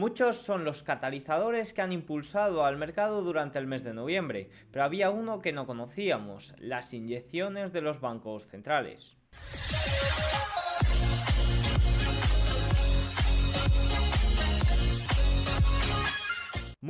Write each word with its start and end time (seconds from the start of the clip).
Muchos 0.00 0.38
son 0.38 0.64
los 0.64 0.82
catalizadores 0.82 1.74
que 1.74 1.82
han 1.82 1.92
impulsado 1.92 2.64
al 2.64 2.78
mercado 2.78 3.20
durante 3.20 3.58
el 3.58 3.66
mes 3.66 3.84
de 3.84 3.92
noviembre, 3.92 4.48
pero 4.70 4.82
había 4.82 5.10
uno 5.10 5.42
que 5.42 5.52
no 5.52 5.66
conocíamos, 5.66 6.54
las 6.56 6.94
inyecciones 6.94 7.74
de 7.74 7.82
los 7.82 8.00
bancos 8.00 8.46
centrales. 8.46 9.14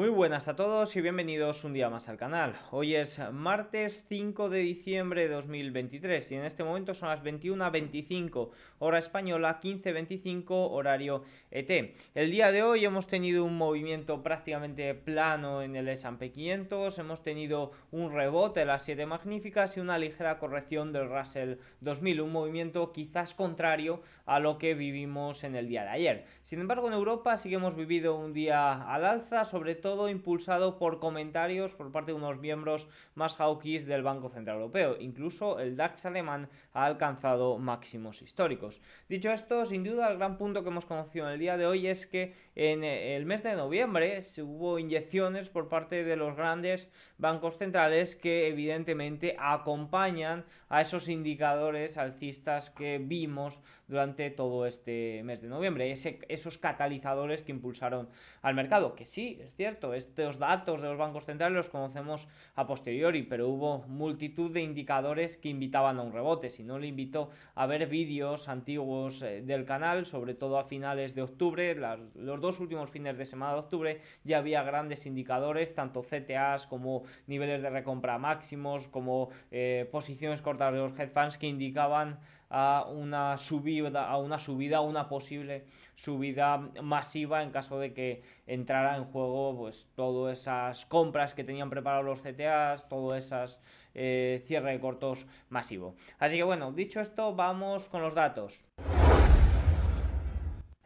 Muy 0.01 0.09
buenas 0.09 0.49
a 0.49 0.57
todos 0.57 0.97
y 0.97 1.03
bienvenidos 1.03 1.63
un 1.63 1.75
día 1.75 1.91
más 1.91 2.09
al 2.09 2.17
canal. 2.17 2.55
Hoy 2.71 2.95
es 2.95 3.21
martes 3.33 4.07
5 4.09 4.49
de 4.49 4.61
diciembre 4.61 5.29
de 5.29 5.35
2023 5.35 6.33
y 6.33 6.37
en 6.37 6.47
este 6.47 6.65
momento 6.65 6.95
son 6.95 7.11
las 7.11 7.23
21.25 7.23 8.49
hora 8.79 8.99
española, 8.99 9.61
15.25 9.63 10.47
horario 10.49 11.25
ET. 11.51 11.95
El 12.15 12.31
día 12.31 12.51
de 12.51 12.63
hoy 12.63 12.87
hemos 12.87 13.09
tenido 13.09 13.45
un 13.45 13.59
movimiento 13.59 14.23
prácticamente 14.23 14.95
plano 14.95 15.61
en 15.61 15.77
el 15.77 15.87
S&P 15.87 16.33
500, 16.33 16.99
hemos 16.99 17.23
tenido 17.23 17.73
un 17.91 18.11
rebote 18.11 18.61
de 18.61 18.67
las 18.67 18.85
7 18.85 19.05
magníficas 19.05 19.77
y 19.77 19.81
una 19.81 19.99
ligera 19.99 20.39
corrección 20.39 20.95
del 20.95 21.11
Russell 21.11 21.57
2000, 21.83 22.23
un 22.23 22.33
movimiento 22.33 22.91
quizás 22.95 23.35
contrario 23.35 24.01
a 24.25 24.41
lo 24.41 24.57
que 24.57 24.73
vivimos 24.73 25.45
en 25.45 25.57
el 25.57 25.69
día 25.69 25.83
de 25.83 25.91
ayer. 25.91 26.25
Sin 26.43 26.59
embargo 26.59 26.89
en 26.89 26.95
Europa 26.95 27.37
sí 27.37 27.51
que 27.51 27.57
hemos 27.57 27.77
vivido 27.77 28.17
un 28.17 28.33
día 28.33 28.91
al 28.91 29.05
alza, 29.05 29.45
sobre 29.45 29.75
todo 29.75 29.90
impulsado 30.09 30.79
por 30.79 31.01
comentarios 31.01 31.75
por 31.75 31.91
parte 31.91 32.13
de 32.13 32.19
unos 32.19 32.39
miembros 32.39 32.89
más 33.15 33.37
hawkish 33.37 33.85
del 33.85 34.03
Banco 34.03 34.29
Central 34.29 34.57
Europeo. 34.57 34.97
Incluso 35.01 35.59
el 35.59 35.77
DAX 35.77 36.07
alemán 36.07 36.49
ha 36.73 36.85
alcanzado 36.85 37.59
máximos 37.59 38.23
históricos. 38.23 38.81
Dicho 39.09 39.31
esto, 39.31 39.65
sin 39.65 39.85
duda 39.85 40.11
el 40.11 40.19
gran 40.19 40.39
punto 40.39 40.63
que 40.63 40.69
hemos 40.69 40.87
conocido 40.87 41.27
en 41.27 41.33
el 41.33 41.41
día 41.41 41.57
de 41.57 41.67
hoy 41.67 41.87
es 41.87 42.07
que 42.07 42.35
en 42.55 42.85
el 42.85 43.27
mes 43.27 43.43
de 43.43 43.55
noviembre 43.55 44.21
hubo 44.39 44.79
inyecciones 44.79 45.49
por 45.49 45.69
parte 45.69 46.05
de 46.05 46.17
los 46.17 46.37
grandes 46.37 46.89
bancos 47.19 47.57
centrales 47.59 48.17
que 48.17 48.49
evidentemente 48.49 49.37
acompañan 49.39 50.45
a 50.69 50.81
esos 50.81 51.09
indicadores 51.09 51.99
alcistas 51.99 52.71
que 52.71 52.99
vimos 52.99 53.61
durante 53.91 54.31
todo 54.31 54.67
este 54.67 55.23
mes 55.25 55.43
de 55.43 55.49
noviembre, 55.49 55.93
esos 55.93 56.59
catalizadores 56.59 57.43
que 57.43 57.51
impulsaron 57.51 58.09
al 58.41 58.55
mercado, 58.55 58.95
que 58.95 59.05
sí, 59.05 59.39
es 59.43 59.55
cierto, 59.57 59.95
estos 59.95 60.39
datos 60.39 60.81
de 60.81 60.89
los 60.89 60.97
bancos 60.97 61.25
centrales 61.25 61.57
los 61.57 61.69
conocemos 61.69 62.29
a 62.55 62.69
posteriori, 62.69 63.25
pero 63.25 63.49
hubo 63.49 63.81
multitud 63.89 64.53
de 64.53 64.63
indicadores 64.63 65.37
que 65.37 65.49
invitaban 65.49 65.99
a 65.99 66.03
un 66.03 66.13
rebote. 66.13 66.51
Si 66.51 66.63
no, 66.63 66.79
le 66.79 66.87
invito 66.87 67.31
a 67.57 67.67
ver 67.67 67.89
vídeos 67.89 68.49
antiguos 68.49 69.23
eh, 69.23 69.43
del 69.43 69.65
canal, 69.65 70.07
sobre 70.07 70.35
todo 70.35 70.59
a 70.59 70.65
finales 70.65 71.17
de 71.17 71.23
octubre, 71.23 71.75
los 71.75 72.41
dos 72.41 72.61
últimos 72.61 72.91
fines 72.91 73.19
de 73.19 73.25
semana 73.25 73.55
de 73.55 73.59
octubre, 73.59 74.01
ya 74.23 74.39
había 74.39 74.63
grandes 74.63 75.05
indicadores, 75.05 75.75
tanto 75.75 76.03
CTAs 76.03 76.69
como 76.69 77.03
niveles 77.27 77.61
de 77.61 77.71
recompra 77.71 78.19
máximos, 78.19 78.87
como 78.87 79.31
eh, 79.51 79.89
posiciones 79.91 80.43
cortas 80.43 80.73
de 80.73 80.79
los 80.79 80.97
head 80.97 81.11
funds 81.11 81.39
que 81.39 81.49
indicaban 81.49 82.21
a 82.51 82.85
una 82.89 83.37
subida, 83.39 84.09
a 84.09 84.19
una 84.19 84.39
subida, 84.39 84.81
una 84.81 85.09
posible 85.09 85.65
subida 85.95 86.59
masiva 86.83 87.43
en 87.43 87.51
caso 87.51 87.79
de 87.79 87.93
que 87.93 88.23
entrara 88.47 88.97
en 88.97 89.05
juego 89.05 89.57
pues 89.57 89.87
todas 89.95 90.41
esas 90.41 90.85
compras 90.87 91.35
que 91.35 91.45
tenían 91.45 91.71
preparados 91.71 92.05
los 92.05 92.21
CTAs, 92.21 92.89
todas 92.89 93.25
esas 93.25 93.61
eh, 93.95 94.43
cierre 94.47 94.73
de 94.73 94.81
cortos 94.81 95.27
masivo. 95.49 95.95
Así 96.19 96.37
que 96.37 96.43
bueno, 96.43 96.73
dicho 96.73 97.01
esto, 97.01 97.35
vamos 97.35 97.89
con 97.89 98.03
los 98.03 98.15
datos. 98.15 98.61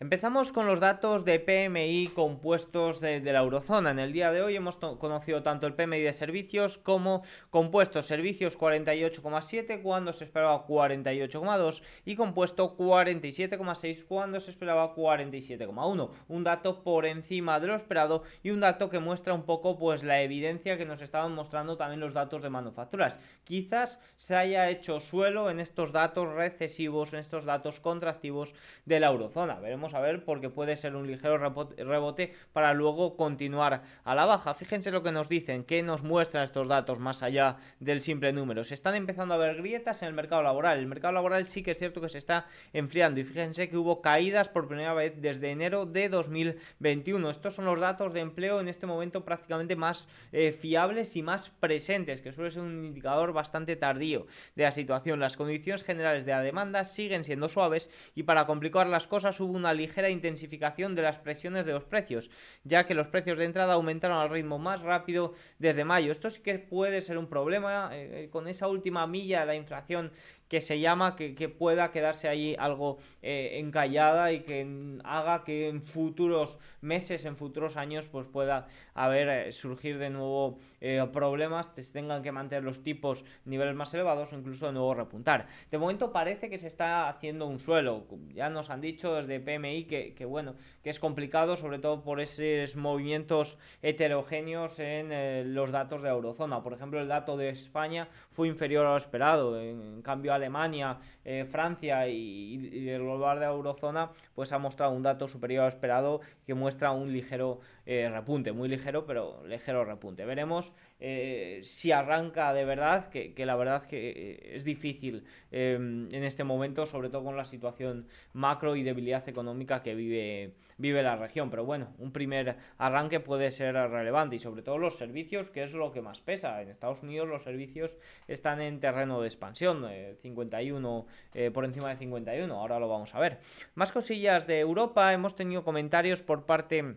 Empezamos 0.05 0.53
con 0.53 0.67
los 0.67 0.81
datos 0.81 1.25
de 1.25 1.41
PMI 1.41 2.09
compuestos 2.09 3.01
de, 3.01 3.23
la 3.23 3.39
eurozona. 3.39 3.91
En 3.91 3.99
el 3.99 4.13
día 4.13 4.33
de 4.33 4.43
hoy 4.43 4.55
hemos 4.55 4.77
conocido 4.77 5.43
tanto 5.43 5.67
el 5.67 5.73
PMI 5.73 6.01
de 6.01 6.13
servicios 6.13 6.77
como 6.77 7.23
compuestos 7.49 8.05
servicios 8.05 8.59
48,7 8.59 9.81
cuando 9.81 10.13
se 10.13 10.25
esperaba 10.25 10.67
48,2 10.67 11.83
y 12.05 12.17
compuesto 12.17 12.77
47,6 12.77 14.05
cuando 14.05 14.41
se 14.41 14.51
esperaba 14.51 14.95
47,1. 14.95 16.11
Un 16.29 16.45
dato 16.45 16.83
por 16.83 17.07
encima 17.07 17.59
de 17.59 17.69
lo 17.69 17.75
esperado 17.75 18.25
y 18.43 18.51
un 18.51 18.61
dato 18.61 18.91
que 18.91 18.98
muestra 18.98 19.33
un 19.33 19.45
poco 19.45 19.79
pues 19.79 20.05
la 20.05 20.20
evidencia 20.20 20.77
que 20.77 20.85
nos 20.85 21.01
estaban 21.01 21.35
mostrando 21.35 21.79
también 21.79 22.01
los 22.01 22.13
datos 22.13 22.43
de 22.43 22.51
manufacturas. 22.51 23.19
Quizás 23.45 23.98
se 24.19 24.37
haya 24.37 24.69
hecho 24.69 25.01
suelo 25.01 25.48
en 25.48 25.61
estos 25.61 25.93
datos 25.93 26.29
recesivos, 26.29 27.14
en 27.14 27.20
estos 27.20 27.47
datos 27.47 27.81
contractivos 27.81 28.53
de 28.85 29.01
la 29.01 29.07
eurozona. 29.07 29.59
Veremos 29.61 29.94
a 29.95 30.01
ver 30.01 30.25
porque 30.25 30.51
puede 30.51 30.77
ser 30.77 30.97
un 30.97 31.07
ligero 31.07 31.39
rebote 31.39 32.35
para 32.53 32.75
luego 32.75 33.17
continuar 33.17 33.83
a 34.05 34.15
la 34.15 34.25
baja. 34.25 34.55
Fíjense 34.55 34.91
lo 34.91 35.03
que 35.03 35.13
nos 35.13 35.29
dicen, 35.29 35.65
que 35.65 35.83
nos 35.83 36.03
muestran 36.03 36.45
estos 36.45 36.69
datos 36.69 36.99
más 36.99 37.23
allá 37.23 37.57
del 37.81 38.01
simple 38.01 38.33
número. 38.33 38.65
Se 38.65 38.75
están 38.75 38.95
empezando 38.95 39.35
a 39.35 39.39
ver 39.39 39.57
grietas 39.57 40.03
en 40.03 40.09
el 40.09 40.15
mercado 40.15 40.43
laboral. 40.43 40.79
El 40.79 40.87
mercado 40.87 41.13
laboral 41.13 41.47
sí 41.47 41.63
que 41.63 41.73
es 41.73 41.79
cierto 41.79 42.01
que 42.01 42.09
se 42.09 42.19
está 42.19 42.47
enfriando 42.73 43.21
y 43.21 43.25
fíjense 43.25 43.69
que 43.69 43.77
hubo 43.77 44.01
caídas 44.01 44.49
por 44.49 44.67
primera 44.67 44.95
vez 44.95 45.21
desde 45.21 45.51
enero 45.51 45.87
de 45.87 46.09
2021. 46.09 47.31
Estos 47.31 47.55
son 47.55 47.65
los 47.65 47.81
datos 47.81 48.13
de 48.13 48.21
empleo 48.21 48.61
en 48.61 48.69
este 48.69 48.87
momento 48.87 49.25
prácticamente 49.25 49.77
más 49.77 50.09
eh, 50.33 50.53
fiables 50.53 51.17
y 51.17 51.23
más 51.23 51.51
presentes, 51.51 52.21
que 52.21 52.33
suele 52.33 52.51
ser 52.51 52.63
un 52.63 52.85
indicador 52.85 53.33
bastante 53.33 53.77
tardío 53.77 54.27
de 54.55 54.65
la 54.65 54.71
situación. 54.71 55.21
Las 55.21 55.37
condiciones 55.37 55.85
generales 55.85 56.25
de 56.25 56.33
la 56.33 56.43
demanda 56.43 56.85
siguen 56.85 57.25
siendo 57.25 57.49
suaves 57.49 57.91
y 58.15 58.23
para 58.23 58.47
complicar 58.47 58.87
las 58.87 59.07
cosas 59.07 59.39
hubo 59.41 59.53
una 59.53 59.73
ligera 59.74 60.08
intensificación 60.08 60.95
de 60.95 61.02
las 61.02 61.18
presiones 61.18 61.67
de 61.67 61.73
los 61.73 61.85
precios, 61.85 62.30
ya 62.64 62.86
que 62.86 62.95
los 62.95 63.08
precios 63.08 63.39
de 63.39 63.45
entrada 63.45 63.74
aumentaron 63.74 64.18
al 64.18 64.30
ritmo 64.30 64.58
más 64.58 64.80
rápido 64.83 65.35
desde 65.58 65.85
mayo. 65.85 66.12
Esto 66.12 66.30
sí 66.30 66.40
que 66.40 66.58
puede 66.58 67.01
ser 67.01 67.18
un 67.18 67.27
problema 67.27 67.90
eh, 67.92 68.29
con 68.30 68.48
esa 68.48 68.68
última 68.68 69.07
milla 69.07 69.45
la 69.45 69.55
inflación 69.55 70.13
que 70.55 70.61
se 70.61 70.79
llama, 70.79 71.17
que, 71.17 71.48
pueda 71.48 71.91
quedarse 71.91 72.29
ahí 72.29 72.55
algo 72.57 72.98
eh, 73.23 73.59
encallada 73.59 74.31
y 74.31 74.42
que 74.42 75.01
haga 75.03 75.42
que 75.42 75.69
en 75.69 75.83
futuros 75.83 76.61
meses, 76.81 77.25
en 77.25 77.37
futuros 77.37 77.77
años, 77.77 78.07
pues 78.07 78.29
pueda 78.29 78.69
haber, 78.95 79.29
eh, 79.29 79.53
surgir 79.53 79.98
de 79.98 80.11
nuevo 80.11 80.61
eh, 80.81 81.05
problemas, 81.13 81.73
se 81.75 81.93
tengan 81.93 82.23
que 82.23 82.31
mantener 82.31 82.63
los 82.63 82.85
tipos 82.85 83.25
niveles 83.45 83.75
más 83.75 83.93
elevados 83.95 84.33
o 84.33 84.37
incluso 84.37 84.67
de 84.67 84.75
nuevo 84.75 84.95
repuntar. 84.95 85.48
De 85.73 85.79
momento 85.79 86.13
parece 86.13 86.48
que 86.48 86.59
se 86.59 86.69
está 86.69 87.09
haciendo 87.09 87.48
un 87.48 87.59
suelo, 87.59 88.05
ya 88.33 88.48
nos 88.48 88.70
han 88.70 88.81
dicho 88.81 89.13
desde 89.14 89.41
PMI 89.41 89.87
que, 89.87 90.25
bueno, 90.25 90.55
que 90.85 90.91
es 90.91 91.01
complicado, 91.01 91.57
sobre 91.57 91.81
todo 91.81 92.03
por 92.05 92.20
esos 92.20 92.77
movimientos 92.77 93.59
heterogéneos 93.83 94.79
en 94.79 95.53
los 95.53 95.73
datos 95.73 96.03
de 96.03 96.11
eurozona. 96.11 96.63
Por 96.63 96.75
ejemplo, 96.75 97.01
el 97.01 97.09
dato 97.09 97.37
de 97.37 97.48
España 97.48 98.07
fue 98.31 98.47
inferior 98.47 98.87
a 98.87 98.91
lo 98.91 98.97
esperado, 98.97 99.61
en, 99.61 100.03
cambio 100.03 100.35
Alemania, 100.45 100.99
eh, 101.25 101.47
Francia 101.51 102.07
y, 102.07 102.89
el 102.89 103.03
global 103.03 103.41
de 103.41 103.47
la 103.47 103.53
eurozona, 103.53 104.11
pues 104.35 104.53
ha 104.53 104.59
mostrado 104.59 104.93
un 104.93 105.03
dato 105.03 105.27
superior 105.27 105.65
a 105.65 105.69
esperado 105.69 106.21
que 106.47 106.53
muestra 106.53 106.91
un 106.91 107.13
ligero 107.13 107.61
eh, 107.87 108.11
repunte, 108.11 108.53
muy 108.53 108.69
ligero, 108.69 109.07
pero 109.07 109.43
ligero 109.47 109.85
repunte. 109.85 110.27
Veremos 110.27 110.75
eh, 111.01 111.61
si 111.65 111.93
arranca 111.93 112.53
de 112.53 112.65
verdad, 112.65 113.09
que, 113.09 113.35
la 113.39 113.57
verdad 113.57 113.87
que 113.87 114.53
es 114.55 114.65
difícil 114.65 115.25
en 115.51 116.25
este 116.25 116.45
momento, 116.45 116.85
sobre 116.85 117.09
todo 117.09 117.25
con 117.25 117.37
la 117.37 117.45
situación 117.45 118.07
macro 118.33 118.77
y 118.77 118.83
debilidad 118.83 119.29
económica 119.29 119.83
que 119.83 119.95
vive, 119.95 120.55
vive 120.79 121.03
la 121.03 121.17
región. 121.17 121.51
Pero 121.51 121.65
bueno, 121.65 121.95
un 121.99 122.13
primer 122.13 122.57
arranque 122.79 123.21
puede 123.21 123.51
ser 123.51 123.75
relevante 123.75 124.37
y 124.37 124.39
sobre 124.39 124.63
todo 124.63 124.79
los 124.79 124.97
servicios, 124.99 125.49
que 125.51 125.63
es 125.63 125.73
lo 125.73 125.93
que 125.93 126.03
más 126.03 126.21
pesa. 126.21 126.61
En 126.61 126.69
Estados 126.69 127.03
Unidos 127.03 127.29
los 127.29 127.45
servicios 127.45 127.97
están 128.29 128.61
en 128.61 128.81
terreno 128.81 129.21
de 129.21 129.29
expansión. 129.29 129.85
51 130.25 131.06
eh, 131.35 131.50
por 131.50 131.64
encima 131.64 131.90
de 131.90 131.96
51. 131.96 132.52
Ahora 132.55 132.79
lo 132.79 132.88
vamos 132.88 133.14
a 133.14 133.20
ver. 133.20 133.40
Más 133.75 133.93
cosillas 133.93 134.46
de 134.46 134.58
Europa. 134.61 135.12
Hemos 135.12 135.37
tenido 135.37 135.62
comentarios 135.62 136.23
por 136.23 136.46
parte 136.46 136.96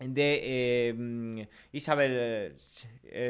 de 0.00 0.40
eh, 0.42 1.48
Isabel 1.72 2.56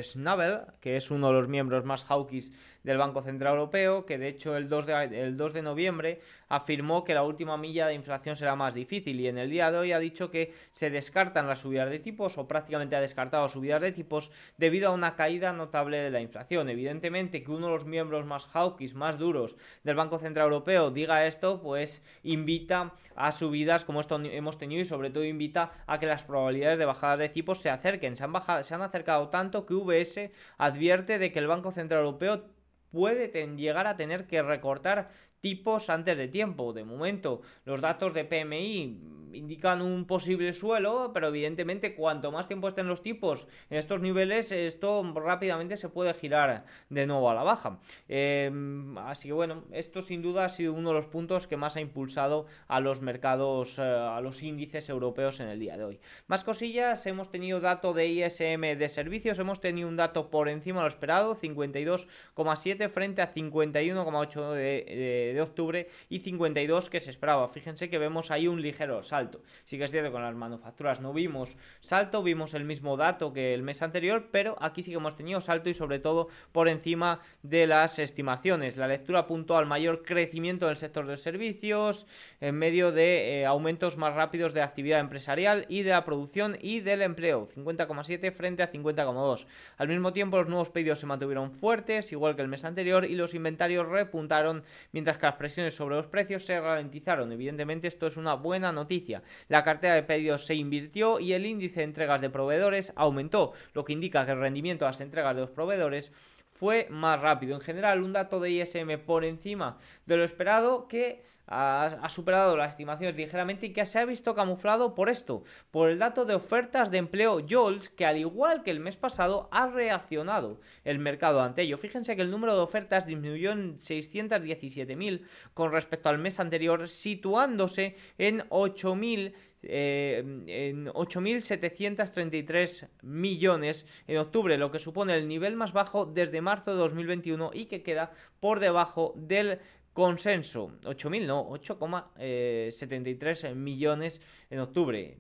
Schnabel, 0.03 0.61
que 0.81 0.97
es 0.97 1.11
uno 1.11 1.29
de 1.29 1.33
los 1.35 1.49
miembros 1.49 1.85
más 1.85 2.05
hawkish 2.05 2.53
del 2.83 2.99
Banco 2.99 3.23
Central 3.23 3.55
Europeo, 3.55 4.07
que 4.07 4.19
de 4.19 4.29
hecho 4.29 4.57
el 4.57 4.69
2 4.69 4.87
de, 4.87 5.23
el 5.23 5.37
2 5.37 5.53
de 5.53 5.63
noviembre 5.63 6.21
afirmó 6.49 7.05
que 7.05 7.15
la 7.15 7.23
última 7.23 7.57
milla 7.57 7.87
de 7.87 7.95
inflación 7.95 8.37
será 8.37 8.57
más 8.57 8.75
difícil 8.75 9.21
y 9.21 9.29
en 9.29 9.39
el 9.39 9.51
día 9.51 9.71
de 9.71 9.79
hoy 9.79 9.93
ha 9.93 9.99
dicho 9.99 10.31
que 10.31 10.53
se 10.73 10.91
descartan 10.91 11.47
las 11.47 11.61
subidas 11.61 11.91
de 11.91 11.99
tipos 11.99 12.39
o 12.39 12.49
prácticamente 12.49 12.97
ha 12.97 13.01
descartado 13.01 13.49
subidas 13.49 13.83
de 13.83 13.93
tipos 13.93 14.31
debido 14.57 14.89
a 14.89 14.93
una 14.93 15.15
caída 15.15 15.53
notable 15.53 15.99
de 15.99 16.11
la 16.11 16.21
inflación. 16.21 16.69
Evidentemente 16.69 17.43
que 17.43 17.53
uno 17.53 17.67
de 17.67 17.73
los 17.73 17.87
miembros 17.87 18.27
más 18.27 18.47
hawkish, 18.47 18.95
más 18.95 19.19
duros 19.19 19.57
del 19.85 19.97
Banco 19.97 20.19
Central 20.19 20.47
Europeo 20.47 20.91
diga 20.91 21.27
esto, 21.27 21.61
pues 21.63 22.03
invita 22.23 22.95
a 23.15 23.33
subidas 23.33 23.85
como 23.85 24.01
esto 24.01 24.21
hemos 24.21 24.59
tenido 24.59 24.83
y 24.83 24.85
sobre 24.85 25.11
todo 25.11 25.25
invita 25.25 25.73
a 25.87 25.99
que 25.99 26.07
las 26.07 26.23
probabilidades 26.23 26.79
de 26.79 26.85
bajadas 26.85 27.19
de 27.19 27.29
tipos 27.29 27.61
se 27.61 27.71
acerquen. 27.71 28.17
Se 28.17 28.25
han, 28.25 28.33
bajado, 28.33 28.65
se 28.65 28.75
han 28.75 28.83
acercado 28.83 29.29
tanto 29.29 29.67
que 29.67 29.75
VS 29.75 30.31
advierte 30.59 31.19
de 31.19 31.31
que 31.33 31.39
el 31.39 31.47
Banco 31.47 31.71
Central 31.73 32.01
Europeo 32.01 32.45
puede 32.91 33.29
llegar 33.57 33.87
a 33.87 33.97
tener 33.97 34.27
que 34.27 34.43
recortar 34.43 35.11
tipos 35.41 35.91
antes 35.91 36.19
de 36.19 36.29
tiempo. 36.29 36.73
De 36.73 36.85
momento, 36.85 37.43
los 37.65 37.81
datos 37.81 38.15
de 38.15 38.25
PMI 38.25 38.99
indican 39.33 39.81
un 39.81 40.07
posible 40.07 40.53
suelo, 40.53 41.13
pero 41.15 41.29
evidentemente 41.29 41.95
cuanto 41.95 42.33
más 42.33 42.49
tiempo 42.49 42.67
estén 42.67 42.89
los 42.89 43.03
tipos 43.03 43.47
en 43.71 43.79
estos 43.79 44.01
niveles, 44.01 44.51
esto 44.51 45.03
rápidamente 45.15 45.77
se 45.77 45.89
puede 45.89 46.15
girar 46.15 46.65
de 46.89 47.07
nuevo 47.07 47.31
a 47.31 47.35
la 47.35 47.45
baja. 47.45 47.79
Em, 48.09 48.99
así 48.99 49.29
que 49.29 49.33
bueno, 49.33 49.63
esto 49.71 50.03
sin 50.03 50.21
duda 50.21 50.47
ha 50.47 50.49
sido 50.49 50.73
uno 50.73 50.89
de 50.89 50.97
los 50.97 51.07
puntos 51.07 51.47
que 51.47 51.57
más 51.57 51.77
ha 51.77 51.81
impulsado 51.81 52.47
a 52.67 52.81
los 52.81 53.03
mercados, 53.03 53.79
eh, 53.79 53.83
a 53.83 54.21
los 54.21 54.43
índices 54.43 54.89
europeos 54.89 55.39
en 55.39 55.49
el 55.49 55.61
día 55.61 55.77
de 55.77 55.85
hoy. 55.85 56.01
Más 56.27 56.43
cosillas, 56.43 57.07
hemos 57.07 57.31
tenido 57.31 57.61
dato 57.61 57.93
de 57.93 58.09
ISM 58.09 58.77
de 58.77 58.89
servicios, 58.89 59.39
hemos 59.39 59.61
tenido 59.61 59.89
un 59.89 59.97
dato 59.97 60.29
por 60.29 60.49
encima 60.49 60.81
de 60.81 60.85
lo 60.85 60.89
esperado, 60.89 61.37
52,7 61.37 62.89
frente 62.89 63.23
a 63.23 63.33
51,8 63.33 64.53
de 64.55 65.30
de 65.30 65.30
octubre 65.39 65.89
y 66.09 66.21
52 66.21 66.89
que 66.89 67.01
se 67.01 67.11
esperaba. 67.11 67.49
Fíjense 67.49 67.91
que 67.91 67.99
vemos 67.99 68.31
ahí 68.31 68.49
un 68.49 68.63
ligero 68.63 69.03
salto. 69.03 69.43
Sí 69.65 69.77
que 69.77 69.85
es 69.85 69.91
cierto 69.91 70.09
que 70.09 70.13
con 70.13 70.23
las 70.23 70.35
manufacturas 70.35 71.01
no 71.01 71.13
vimos 71.13 71.57
salto, 71.81 72.23
vimos 72.23 72.55
el 72.55 72.65
mismo 72.65 72.97
dato 72.97 73.33
que 73.33 73.53
el 73.53 73.63
mes 73.63 73.83
anterior, 73.83 74.29
pero 74.31 74.57
aquí 74.61 74.83
sí 74.83 74.91
que 74.91 74.97
hemos 74.97 75.17
tenido 75.17 75.41
salto 75.41 75.69
y 75.69 75.75
sobre 75.75 75.99
todo 75.99 76.29
por 76.53 76.69
encima 76.69 77.21
de 77.43 77.67
las 77.67 77.99
estimaciones. 77.99 78.77
La 78.77 78.87
lectura 78.87 79.21
apuntó 79.21 79.57
al 79.57 79.67
mayor 79.67 80.03
crecimiento 80.03 80.67
del 80.67 80.77
sector 80.77 81.07
de 81.07 81.17
servicios 81.17 82.07
en 82.41 82.57
medio 82.57 82.93
de 82.93 83.41
eh, 83.41 83.47
aumentos 83.47 83.97
más 83.97 84.15
rápidos 84.15 84.55
de 84.55 84.63
actividad 84.63 85.01
empresarial 85.01 85.67
y 85.69 85.83
de 85.83 85.91
la 85.91 86.05
producción 86.05 86.57
y 86.61 86.81
del 86.81 87.03
empleo, 87.03 87.49
50,7 87.49 88.33
frente 88.33 88.63
a 88.63 88.73
50,2. 88.73 89.47
Al 89.77 89.89
mismo 89.89 90.13
tiempo 90.13 90.39
los 90.39 90.49
nuevos 90.49 90.71
pedidos 90.71 90.99
se 90.99 91.07
mantuvieron 91.07 91.53
fuertes, 91.53 92.13
igual 92.13 92.37
que 92.37 92.43
el 92.43 92.49
mes 92.49 92.65
anterior, 92.65 93.05
y 93.05 93.15
los 93.15 93.35
inventarios 93.35 93.89
repuntaron, 93.89 94.63
mientras 94.93 95.19
las 95.27 95.37
presiones 95.37 95.75
sobre 95.75 95.97
los 95.97 96.07
precios 96.07 96.45
se 96.45 96.61
ralentizaron. 96.61 97.33
Evidentemente 97.33 97.89
esto 97.89 98.07
es 98.07 98.17
una 98.17 98.35
buena 98.35 98.73
noticia. 98.73 99.23
La 99.49 99.65
cartera 99.65 99.95
de 99.95 100.03
pedidos 100.03 100.47
se 100.47 100.55
invirtió 100.55 101.21
y 101.21 101.33
el 101.33 101.47
índice 101.47 101.81
de 101.81 101.85
entregas 101.85 102.21
de 102.21 102.31
proveedores 102.31 102.93
aumentó, 102.97 103.53
lo 103.75 103.85
que 103.85 103.93
indica 103.93 104.25
que 104.25 104.33
el 104.33 104.41
rendimiento 104.41 104.85
de 104.85 104.91
las 104.91 105.01
entregas 105.01 105.35
de 105.35 105.43
los 105.43 105.51
proveedores 105.51 106.13
fue 106.53 106.87
más 106.91 107.21
rápido. 107.21 107.55
En 107.55 107.63
general, 107.63 108.03
un 108.03 108.13
dato 108.13 108.41
de 108.41 108.51
ISM 108.51 108.99
por 109.07 109.25
encima 109.25 109.79
de 110.07 110.17
lo 110.17 110.25
esperado 110.25 110.89
que 110.89 111.23
ha, 111.51 112.09
superado 112.09 112.57
las 112.57 112.71
estimaciones 112.71 113.17
ligeramente 113.17 113.67
y 113.67 113.73
que 113.73 113.85
se 113.85 113.99
ha 113.99 114.05
visto 114.05 114.35
camuflado 114.35 114.95
por 114.95 115.11
esto, 115.11 115.43
por 115.73 115.91
el 115.91 115.99
dato 115.99 116.25
de 116.25 116.35
ofertas 116.35 116.91
de 116.91 116.99
empleo 116.99 117.45
JOLS, 117.47 117.89
que 117.91 118.07
al 118.07 118.19
igual 118.19 118.63
que 118.63 118.71
el 118.71 118.79
mes 118.79 118.97
pasado 118.97 119.49
ha 119.51 119.67
reaccionado 119.67 120.61
el 120.85 121.01
mercado 121.01 121.43
ante 121.43 121.63
ello. 121.63 121.77
Fíjense 121.77 122.15
que 122.15 122.23
el 122.23 122.31
número 122.31 122.55
de 122.55 122.61
ofertas 122.61 123.07
disminuyó 123.07 123.51
en 123.51 123.77
617.000 123.77 125.27
con 125.53 125.73
respecto 125.73 126.09
al 126.09 126.19
mes 126.19 126.39
anterior, 126.39 126.89
situándose 126.89 127.97
en 128.17 128.49
8.000 128.49 129.35
eh, 129.63 130.25
en 130.47 130.87
8.733 130.87 132.89
millones 133.03 133.85
en 134.07 134.17
octubre, 134.17 134.57
lo 134.57 134.71
que 134.71 134.79
supone 134.79 135.15
el 135.15 135.29
nivel 135.29 135.55
más 135.55 135.75
bajo 135.75 136.07
desde 136.07 136.41
marzo 136.41 136.71
de 136.71 136.79
2021 136.79 137.51
y 137.53 137.67
que 137.67 137.83
queda 137.83 138.13
por 138.41 138.59
debajo 138.59 139.13
del 139.17 139.61
Consenso, 140.01 140.73
8.000, 140.85 141.27
no, 141.27 141.47
8,73 141.51 143.51
eh, 143.51 143.55
millones 143.55 144.19
en 144.49 144.61
octubre. 144.61 145.19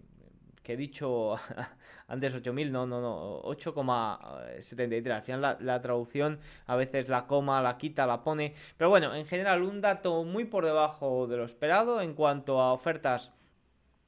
Que 0.62 0.72
he 0.72 0.76
dicho 0.78 1.36
antes 2.08 2.34
8.000, 2.34 2.70
no, 2.70 2.86
no, 2.86 3.02
no, 3.02 3.42
8,73. 3.42 5.10
Al 5.10 5.20
final 5.20 5.58
la, 5.60 5.82
traducción 5.82 6.40
a 6.66 6.76
veces 6.76 7.10
la 7.10 7.26
coma, 7.26 7.60
la 7.60 7.76
quita, 7.76 8.06
la 8.06 8.24
pone. 8.24 8.54
Pero 8.78 8.88
bueno, 8.88 9.14
en 9.14 9.26
general 9.26 9.64
un 9.64 9.82
dato 9.82 10.24
muy 10.24 10.46
por 10.46 10.64
debajo 10.64 11.26
de 11.26 11.36
lo 11.36 11.44
esperado 11.44 12.00
en 12.00 12.14
cuanto 12.14 12.62
a 12.62 12.72
ofertas 12.72 13.32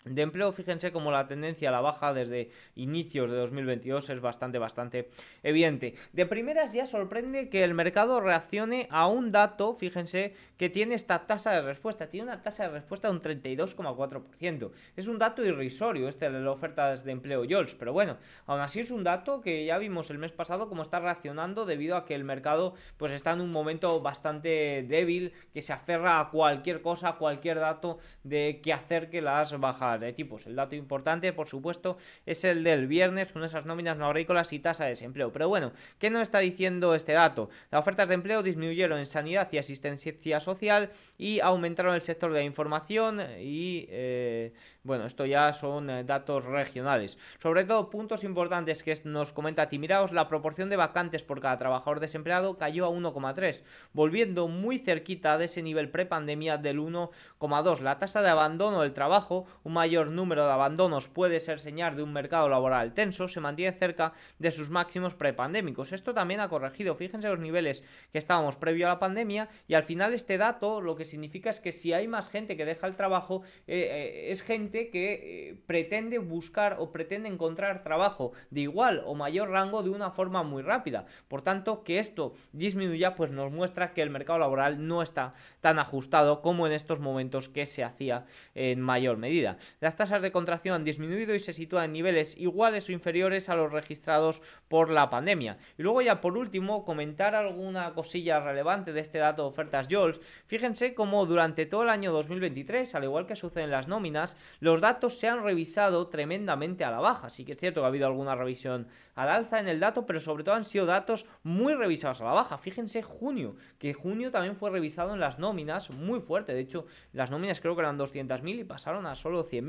de 0.04 0.22
empleo, 0.22 0.52
fíjense 0.52 0.92
como 0.92 1.10
la 1.10 1.28
tendencia 1.28 1.68
a 1.68 1.72
la 1.72 1.80
baja 1.80 2.12
desde 2.12 2.50
inicios 2.74 3.30
de 3.30 3.36
2022 3.36 4.10
es 4.10 4.20
bastante, 4.20 4.58
bastante 4.58 5.10
evidente. 5.42 5.94
De 6.12 6.26
primeras 6.26 6.72
ya 6.72 6.86
sorprende 6.86 7.48
que 7.48 7.64
el 7.64 7.74
mercado 7.74 8.20
reaccione 8.20 8.88
a 8.90 9.06
un 9.06 9.32
dato, 9.32 9.74
fíjense, 9.74 10.34
que 10.56 10.70
tiene 10.70 10.94
esta 10.94 11.26
tasa 11.26 11.52
de 11.52 11.62
respuesta. 11.62 12.08
Tiene 12.08 12.28
una 12.28 12.42
tasa 12.42 12.64
de 12.64 12.70
respuesta 12.70 13.08
de 13.08 13.14
un 13.14 13.22
32,4%. 13.22 14.70
Es 14.96 15.08
un 15.08 15.18
dato 15.18 15.44
irrisorio 15.44 16.08
este 16.08 16.30
de 16.30 16.40
las 16.40 16.54
ofertas 16.54 17.04
de 17.04 17.12
empleo 17.12 17.44
JOLS, 17.48 17.74
pero 17.74 17.92
bueno, 17.92 18.16
aún 18.46 18.60
así 18.60 18.80
es 18.80 18.90
un 18.90 19.04
dato 19.04 19.40
que 19.40 19.64
ya 19.64 19.78
vimos 19.78 20.10
el 20.10 20.18
mes 20.18 20.32
pasado 20.32 20.68
cómo 20.68 20.82
está 20.82 21.00
reaccionando 21.00 21.64
debido 21.64 21.96
a 21.96 22.04
que 22.04 22.14
el 22.14 22.24
mercado 22.24 22.74
pues 22.96 23.12
está 23.12 23.32
en 23.32 23.40
un 23.40 23.52
momento 23.52 24.00
bastante 24.00 24.84
débil, 24.88 25.32
que 25.52 25.62
se 25.62 25.72
aferra 25.72 26.20
a 26.20 26.30
cualquier 26.30 26.82
cosa, 26.82 27.10
a 27.10 27.16
cualquier 27.16 27.58
dato 27.58 27.98
de 28.24 28.60
que 28.62 28.72
acerque 28.72 29.20
las 29.20 29.58
bajas 29.58 29.91
de 29.98 30.12
tipos. 30.12 30.46
El 30.46 30.56
dato 30.56 30.74
importante, 30.74 31.32
por 31.32 31.48
supuesto, 31.48 31.96
es 32.26 32.44
el 32.44 32.64
del 32.64 32.86
viernes 32.86 33.32
con 33.32 33.44
esas 33.44 33.66
nóminas 33.66 33.96
no 33.96 34.06
agrícolas 34.06 34.52
y 34.52 34.58
tasa 34.58 34.84
de 34.84 34.90
desempleo. 34.90 35.32
Pero 35.32 35.48
bueno, 35.48 35.72
¿qué 35.98 36.10
nos 36.10 36.22
está 36.22 36.38
diciendo 36.38 36.94
este 36.94 37.12
dato? 37.12 37.50
Las 37.70 37.80
ofertas 37.80 38.08
de 38.08 38.14
empleo 38.14 38.42
disminuyeron 38.42 38.98
en 38.98 39.06
sanidad 39.06 39.48
y 39.52 39.58
asistencia 39.58 40.40
social 40.40 40.90
y 41.18 41.40
aumentaron 41.40 41.94
el 41.94 42.02
sector 42.02 42.32
de 42.32 42.40
la 42.40 42.44
información 42.44 43.20
y 43.38 43.86
eh, 43.90 44.52
bueno, 44.84 45.06
esto 45.06 45.26
ya 45.26 45.52
son 45.52 45.90
eh, 45.90 46.04
datos 46.04 46.44
regionales. 46.44 47.16
Sobre 47.40 47.64
todo, 47.64 47.88
puntos 47.90 48.24
importantes 48.24 48.82
que 48.82 49.00
nos 49.04 49.32
comenta 49.32 49.68
Timiraos, 49.68 50.12
la 50.12 50.28
proporción 50.28 50.68
de 50.70 50.76
vacantes 50.76 51.22
por 51.22 51.40
cada 51.40 51.58
trabajador 51.58 52.00
desempleado 52.00 52.58
cayó 52.58 52.86
a 52.86 52.90
1,3, 52.90 53.62
volviendo 53.92 54.48
muy 54.48 54.78
cerquita 54.78 55.38
de 55.38 55.44
ese 55.44 55.62
nivel 55.62 55.90
prepandemia 55.90 56.58
del 56.58 56.80
1,2. 56.80 57.80
La 57.80 57.98
tasa 57.98 58.22
de 58.22 58.28
abandono 58.28 58.82
del 58.82 58.92
trabajo, 58.92 59.46
un 59.62 59.74
mayor 59.82 60.12
número 60.12 60.46
de 60.46 60.52
abandonos 60.52 61.08
puede 61.08 61.40
ser 61.40 61.58
señal 61.58 61.96
de 61.96 62.04
un 62.04 62.12
mercado 62.12 62.48
laboral 62.48 62.94
tenso, 62.94 63.26
se 63.26 63.40
mantiene 63.40 63.76
cerca 63.76 64.12
de 64.38 64.52
sus 64.52 64.70
máximos 64.70 65.16
prepandémicos. 65.16 65.92
Esto 65.92 66.14
también 66.14 66.38
ha 66.38 66.48
corregido, 66.48 66.94
fíjense 66.94 67.26
los 67.28 67.40
niveles 67.40 67.82
que 68.12 68.18
estábamos 68.18 68.54
previo 68.54 68.86
a 68.86 68.90
la 68.90 69.00
pandemia 69.00 69.48
y 69.66 69.74
al 69.74 69.82
final 69.82 70.14
este 70.14 70.38
dato 70.38 70.80
lo 70.80 70.94
que 70.94 71.04
significa 71.04 71.50
es 71.50 71.58
que 71.58 71.72
si 71.72 71.92
hay 71.92 72.06
más 72.06 72.28
gente 72.28 72.56
que 72.56 72.64
deja 72.64 72.86
el 72.86 72.94
trabajo, 72.94 73.42
eh, 73.66 73.88
eh, 73.90 74.30
es 74.30 74.42
gente 74.42 74.88
que 74.88 75.14
eh, 75.14 75.56
pretende 75.66 76.18
buscar 76.18 76.76
o 76.78 76.92
pretende 76.92 77.28
encontrar 77.28 77.82
trabajo 77.82 78.30
de 78.50 78.60
igual 78.60 79.02
o 79.04 79.16
mayor 79.16 79.50
rango 79.50 79.82
de 79.82 79.90
una 79.90 80.12
forma 80.12 80.44
muy 80.44 80.62
rápida. 80.62 81.06
Por 81.26 81.42
tanto, 81.42 81.82
que 81.82 81.98
esto 81.98 82.34
disminuya, 82.52 83.16
pues 83.16 83.32
nos 83.32 83.50
muestra 83.50 83.94
que 83.94 84.02
el 84.02 84.10
mercado 84.10 84.38
laboral 84.38 84.86
no 84.86 85.02
está 85.02 85.34
tan 85.60 85.80
ajustado 85.80 86.40
como 86.40 86.68
en 86.68 86.72
estos 86.72 87.00
momentos 87.00 87.48
que 87.48 87.66
se 87.66 87.82
hacía 87.82 88.26
en 88.54 88.80
mayor 88.80 89.16
medida. 89.16 89.58
Las 89.80 89.96
tasas 89.96 90.22
de 90.22 90.32
contracción 90.32 90.76
han 90.76 90.84
disminuido 90.84 91.34
y 91.34 91.38
se 91.38 91.52
sitúan 91.52 91.86
en 91.86 91.92
niveles 91.92 92.36
iguales 92.36 92.88
o 92.88 92.92
inferiores 92.92 93.48
a 93.48 93.56
los 93.56 93.72
registrados 93.72 94.42
por 94.68 94.90
la 94.90 95.10
pandemia. 95.10 95.58
Y 95.78 95.82
luego 95.82 96.02
ya 96.02 96.20
por 96.20 96.36
último, 96.36 96.84
comentar 96.84 97.34
alguna 97.34 97.94
cosilla 97.94 98.40
relevante 98.40 98.92
de 98.92 99.00
este 99.00 99.18
dato 99.18 99.42
de 99.42 99.48
ofertas 99.48 99.88
JOLS. 99.90 100.20
Fíjense 100.46 100.94
cómo 100.94 101.26
durante 101.26 101.66
todo 101.66 101.82
el 101.82 101.88
año 101.88 102.12
2023, 102.12 102.94
al 102.94 103.04
igual 103.04 103.26
que 103.26 103.36
sucede 103.36 103.64
en 103.64 103.70
las 103.70 103.88
nóminas, 103.88 104.36
los 104.60 104.80
datos 104.80 105.18
se 105.18 105.28
han 105.28 105.42
revisado 105.42 106.08
tremendamente 106.08 106.84
a 106.84 106.90
la 106.90 107.00
baja. 107.00 107.30
Sí 107.30 107.44
que 107.44 107.52
es 107.52 107.58
cierto 107.58 107.80
que 107.80 107.84
ha 107.84 107.88
habido 107.88 108.06
alguna 108.06 108.34
revisión 108.34 108.88
al 109.14 109.28
alza 109.28 109.60
en 109.60 109.68
el 109.68 109.80
dato, 109.80 110.06
pero 110.06 110.20
sobre 110.20 110.44
todo 110.44 110.54
han 110.54 110.64
sido 110.64 110.86
datos 110.86 111.26
muy 111.42 111.74
revisados 111.74 112.20
a 112.20 112.24
la 112.24 112.32
baja. 112.32 112.58
Fíjense 112.58 113.02
junio, 113.02 113.56
que 113.78 113.94
junio 113.94 114.30
también 114.30 114.56
fue 114.56 114.70
revisado 114.70 115.12
en 115.14 115.20
las 115.20 115.38
nóminas 115.38 115.90
muy 115.90 116.20
fuerte. 116.20 116.54
De 116.54 116.60
hecho, 116.60 116.86
las 117.12 117.30
nóminas 117.30 117.60
creo 117.60 117.74
que 117.74 117.82
eran 117.82 117.98
200.000 117.98 118.60
y 118.60 118.64
pasaron 118.64 119.06
a 119.06 119.14
solo 119.14 119.46
100.000. 119.46 119.61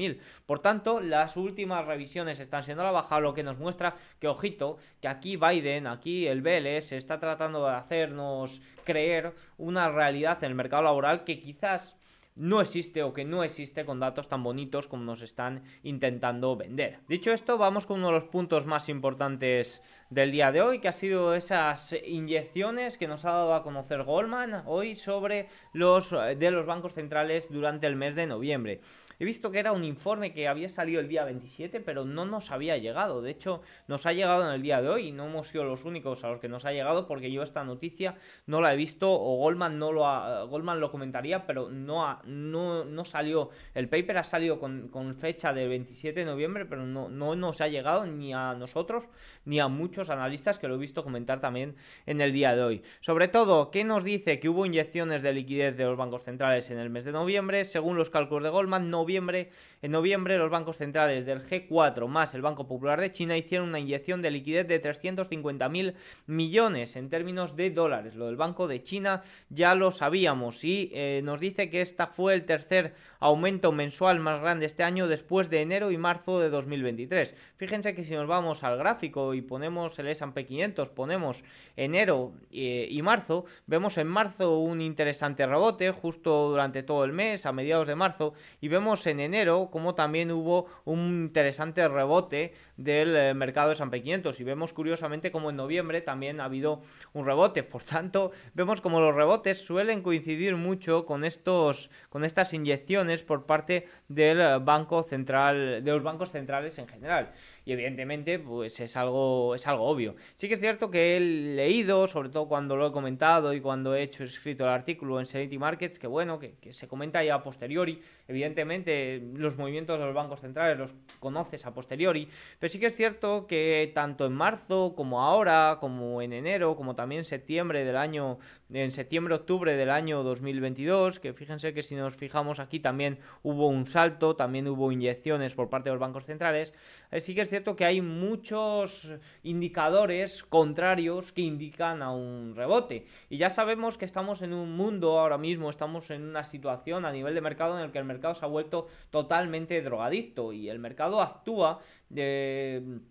Por 0.46 0.60
tanto, 0.60 1.00
las 1.00 1.38
últimas 1.38 1.86
revisiones 1.86 2.40
están 2.40 2.64
siendo 2.64 2.84
a 2.84 2.88
la 2.88 2.92
baja, 2.92 3.20
lo 3.20 3.34
que 3.34 3.44
nos 3.44 3.58
muestra 3.58 3.96
que, 4.20 4.28
ojito, 4.28 4.78
que 5.02 5.08
aquí 5.08 5.38
Biden, 5.38 5.88
aquí 5.88 6.28
el 6.28 6.42
BLS 6.42 6.94
está 6.94 7.20
tratando 7.20 7.66
de 7.66 7.76
hacernos 7.76 8.62
creer 8.84 9.34
una 9.58 9.90
realidad 9.90 10.44
en 10.44 10.52
el 10.52 10.56
mercado 10.56 10.84
laboral 10.84 11.24
que 11.24 11.40
quizás 11.40 11.96
no 12.36 12.62
existe 12.62 13.04
o 13.04 13.14
que 13.14 13.26
no 13.26 13.44
existe 13.44 13.86
con 13.86 14.00
datos 14.00 14.28
tan 14.28 14.44
bonitos 14.44 14.88
como 14.88 15.04
nos 15.04 15.22
están 15.22 15.64
intentando 15.84 16.56
vender. 16.56 17.00
Dicho 17.08 17.32
esto, 17.32 17.58
vamos 17.58 17.86
con 17.86 18.00
uno 18.00 18.08
de 18.08 18.14
los 18.14 18.24
puntos 18.26 18.66
más 18.66 18.90
importantes 18.90 19.82
del 20.10 20.32
día 20.32 20.52
de 20.52 20.62
hoy, 20.62 20.80
que 20.80 20.88
ha 20.88 20.94
sido 20.94 21.36
esas 21.36 21.96
inyecciones 22.06 22.98
que 22.98 23.08
nos 23.08 23.26
ha 23.26 23.32
dado 23.32 23.54
a 23.54 23.64
conocer 23.64 24.04
Goldman 24.04 24.64
hoy 24.66 24.96
sobre 24.96 25.48
los 25.74 26.12
de 26.12 26.52
los 26.52 26.66
bancos 26.66 26.94
centrales 26.94 27.48
durante 27.52 27.88
el 27.88 27.96
mes 27.96 28.16
de 28.16 28.28
noviembre. 28.28 28.82
He 29.20 29.26
visto 29.26 29.52
que 29.52 29.60
era 29.60 29.72
un 29.72 29.84
informe 29.84 30.34
que 30.34 30.48
había 30.48 30.70
salido 30.70 31.00
el 31.00 31.08
día 31.08 31.24
27, 31.26 31.80
pero 31.80 32.06
no 32.06 32.26
nos 32.26 32.52
había 32.52 32.78
llegado. 32.78 33.22
De 33.22 33.32
hecho, 33.32 33.62
nos 33.88 34.06
ha 34.06 34.14
llegado 34.14 34.48
en 34.48 34.54
el 34.54 34.62
día 34.62 34.82
de 34.82 34.90
hoy 34.90 35.08
y 35.08 35.12
no 35.12 35.26
hemos 35.28 35.48
sido 35.48 35.64
los 35.64 35.86
únicos 35.86 36.24
a 36.24 36.30
los 36.30 36.40
que 36.40 36.50
nos 36.50 36.66
ha 36.66 36.72
llegado 36.72 37.08
porque 37.08 37.32
yo 37.32 37.44
esta 37.44 37.64
noticia 37.64 38.16
no 38.46 38.62
la 38.62 38.74
he 38.74 38.78
visto 38.78 39.12
o 39.12 39.38
Goldman 39.38 39.78
no 39.78 39.92
lo 39.92 40.08
ha, 40.08 40.44
Goldman 40.44 40.80
lo 40.80 40.92
comentaría, 40.92 41.46
pero 41.46 41.70
no, 41.70 42.06
ha, 42.06 42.22
no, 42.26 42.86
no 42.86 43.06
salió. 43.06 43.50
El 43.74 43.90
paper 43.90 44.18
ha 44.18 44.24
salido 44.24 44.60
con, 44.60 44.90
con 44.90 45.14
fecha 45.14 45.54
del 45.54 45.70
27 45.70 46.20
de 46.20 46.26
noviembre, 46.26 46.66
pero 46.66 46.86
no, 46.86 47.10
no 47.10 47.36
nos 47.36 47.62
ha 47.62 47.68
llegado 47.68 48.06
ni 48.06 48.34
a 48.34 48.54
nosotros 48.54 49.08
ni 49.46 49.60
a 49.60 49.68
muchos 49.68 50.10
analistas 50.10 50.60
que 50.60 50.68
lo 50.68 50.76
he 50.76 50.78
visto 50.78 51.04
comentar 51.04 51.40
también 51.40 51.76
en 52.06 52.22
el 52.22 52.34
día 52.34 52.56
de 52.56 52.64
hoy. 52.64 52.84
Sobre 53.02 53.28
todo, 53.28 53.72
¿qué 53.72 53.84
nos 53.84 54.04
dice 54.04 54.40
que 54.40 54.50
hubo 54.50 54.66
inyecciones 54.66 55.22
de 55.22 55.34
liquidez 55.34 55.78
de 55.78 55.86
los 55.86 55.98
bancos 55.98 56.24
centrales 56.24 56.70
en 56.72 56.80
el 56.80 56.90
mes 56.90 57.06
de 57.06 57.12
noviembre? 57.12 57.66
Según 57.66 57.98
los 57.98 58.10
cálculos 58.10 58.44
de 58.44 58.50
Goldman, 58.50 58.90
noviembre, 59.04 59.50
en 59.82 59.92
noviembre 59.92 60.38
los 60.38 60.50
bancos 60.50 60.78
centrales 60.78 61.26
del 61.26 61.44
G4 61.46 62.08
más 62.08 62.34
el 62.34 62.42
Banco 62.42 62.68
Popular 62.68 63.02
de 63.02 63.12
China 63.12 63.36
hicieron 63.36 63.68
una 63.68 63.80
inyección 63.80 64.22
de 64.22 64.32
liquidez 64.32 64.66
de 64.66 64.80
350 64.80 65.68
mil 65.68 65.96
millones 66.26 66.96
en 66.96 67.10
términos 67.10 67.58
de 67.58 67.70
dólares. 67.70 68.16
Lo 68.16 68.28
del 68.28 68.38
Banco 68.38 68.68
de 68.70 68.82
China 68.82 69.22
ya 69.50 69.76
lo 69.76 69.92
sabíamos 69.92 70.64
y 70.64 70.90
eh, 70.94 71.20
nos 71.24 71.42
dice 71.42 71.70
que 71.70 71.82
esta 71.82 72.08
fue 72.08 72.34
el 72.34 72.46
tercer 72.46 72.94
aumento 73.20 73.74
mensual 73.74 74.22
más 74.22 74.40
grande 74.40 74.66
este 74.66 74.84
año 74.84 75.08
después 75.08 75.50
de 75.50 75.62
enero 75.62 75.92
y 75.92 75.98
marzo 75.98 76.40
de 76.40 76.50
2023. 76.50 77.36
Fíjense 77.58 77.94
que 77.94 78.06
si 78.06 78.14
nos 78.14 78.28
vamos 78.28 78.64
al 78.64 78.78
gráfico 78.78 79.34
y 79.34 79.42
ponemos 79.42 80.00
el 80.00 80.08
S&P 80.08 80.46
500, 80.46 80.90
ponemos 80.90 81.44
enero 81.76 82.32
eh, 82.52 82.88
y 82.90 83.02
marzo, 83.02 83.46
vemos 83.68 83.98
en 83.98 84.08
marzo 84.08 84.60
un 84.60 84.80
interesante 84.80 85.46
rebote 85.46 85.92
justo 85.92 86.50
durante 86.50 86.84
todo 86.84 87.04
el 87.04 87.12
mes, 87.12 87.46
a 87.46 87.52
mediados 87.52 87.88
de 87.88 87.96
marzo, 87.96 88.34
y 88.62 88.70
vemos 88.70 88.93
en 89.08 89.20
enero 89.20 89.70
como 89.72 89.96
también 89.96 90.32
hubo 90.32 90.68
un 90.86 91.24
interesante 91.26 91.88
rebote 91.88 92.54
del 92.78 93.16
eh, 93.16 93.34
mercado 93.34 93.70
de 93.70 93.76
S&P 93.76 94.02
500 94.02 94.40
y 94.40 94.44
vemos 94.44 94.74
curiosamente 94.74 95.32
como 95.32 95.50
en 95.50 95.56
noviembre 95.56 96.02
también 96.02 96.40
ha 96.40 96.46
habido 96.46 96.82
un 97.14 97.26
rebote, 97.26 97.64
por 97.64 97.84
tanto, 97.84 98.32
vemos 98.54 98.82
como 98.82 99.00
los 99.00 99.16
rebotes 99.16 99.64
suelen 99.66 100.02
coincidir 100.02 100.56
mucho 100.56 101.06
con 101.06 101.26
estos 101.26 101.90
con 102.10 102.24
estas 102.24 102.54
inyecciones 102.54 103.24
por 103.24 103.46
parte 103.46 103.88
del 104.08 104.60
Banco 104.60 105.04
Central 105.04 105.84
de 105.84 105.92
los 105.92 106.04
bancos 106.04 106.32
centrales 106.32 106.78
en 106.78 106.88
general. 106.88 107.32
Y 107.66 107.72
evidentemente 107.72 108.40
pues 108.40 108.80
es 108.80 108.98
algo 108.98 109.56
es 109.56 109.66
algo 109.68 109.86
obvio. 109.86 110.16
Sí 110.36 110.48
que 110.48 110.56
es 110.56 110.60
cierto 110.60 110.92
que 110.92 111.16
he 111.16 111.20
leído, 111.20 112.08
sobre 112.08 112.30
todo 112.30 112.48
cuando 112.48 112.76
lo 112.76 112.88
he 112.88 112.92
comentado 112.92 113.54
y 113.54 113.62
cuando 113.62 113.96
he 113.96 114.04
hecho 114.04 114.24
escrito 114.24 114.66
el 114.66 114.70
artículo 114.70 115.20
en 115.20 115.26
Sanity 115.26 115.58
Markets, 115.58 116.00
que 116.00 116.08
bueno, 116.08 116.40
que, 116.40 116.56
se 116.72 116.88
comenta 116.88 117.24
ya 117.24 117.36
a 117.36 117.44
posteriori, 117.44 118.02
evidentemente 118.28 118.83
los 118.86 119.58
movimientos 119.58 120.00
de 120.00 120.06
los 120.06 120.14
bancos 120.14 120.42
centrales 120.42 120.78
los 120.78 120.94
conoces 121.20 121.66
a 121.66 121.74
posteriori, 121.74 122.28
pero 122.60 122.72
sí 122.72 122.80
que 122.80 122.88
es 122.88 122.96
cierto 122.96 123.48
que 123.48 123.92
tanto 123.94 124.26
en 124.26 124.34
marzo 124.34 124.94
como 124.96 125.22
ahora, 125.22 125.78
como 125.80 126.22
en 126.22 126.34
enero, 126.34 126.76
como 126.76 126.96
también 126.96 127.20
en 127.20 127.26
septiembre 127.26 127.86
del 127.86 127.98
año, 127.98 128.40
en 128.74 128.92
septiembre-octubre 128.92 129.76
del 129.76 129.92
año 129.92 130.24
2022, 130.24 131.20
que 131.20 131.34
fíjense 131.34 131.74
que 131.74 131.84
si 131.84 131.96
nos 131.96 132.16
fijamos 132.16 132.60
aquí 132.60 132.80
también 132.80 133.20
hubo 133.44 133.68
un 133.68 133.86
salto, 133.86 134.36
también 134.36 134.68
hubo 134.68 134.92
inyecciones 134.92 135.54
por 135.54 135.70
parte 135.70 135.90
de 135.90 135.94
los 135.94 136.00
bancos 136.00 136.26
centrales, 136.26 136.74
eh, 137.12 137.22
sí 137.22 137.36
que 137.36 137.42
es 137.42 137.50
cierto 137.50 137.76
que 137.76 137.86
hay 137.86 138.02
muchos 138.02 139.14
indicadores 139.44 140.44
contrarios 140.44 141.32
que 141.32 141.42
indican 141.42 142.02
a 142.02 142.12
un 142.12 142.56
rebote. 142.56 143.06
Y 143.30 143.38
ya 143.38 143.50
sabemos 143.50 143.98
que 143.98 144.06
estamos 144.06 144.42
en 144.42 144.54
un 144.54 144.76
mundo 144.76 145.20
ahora 145.20 145.38
mismo, 145.38 145.70
estamos 145.70 146.10
en 146.10 146.24
una 146.24 146.44
situación 146.44 147.06
a 147.06 147.12
nivel 147.12 147.36
de 147.36 147.42
mercado 147.42 147.78
en 147.78 147.84
el 147.84 147.92
que 147.92 148.00
el 148.00 148.06
mercado 148.06 148.34
se 148.34 148.46
ha 148.46 148.48
vuelto 148.48 148.88
totalmente 149.12 149.82
drogadicto 149.82 150.52
y 150.52 150.70
el 150.70 150.80
mercado 150.80 151.22
actúa 151.22 151.80
de 152.10 153.02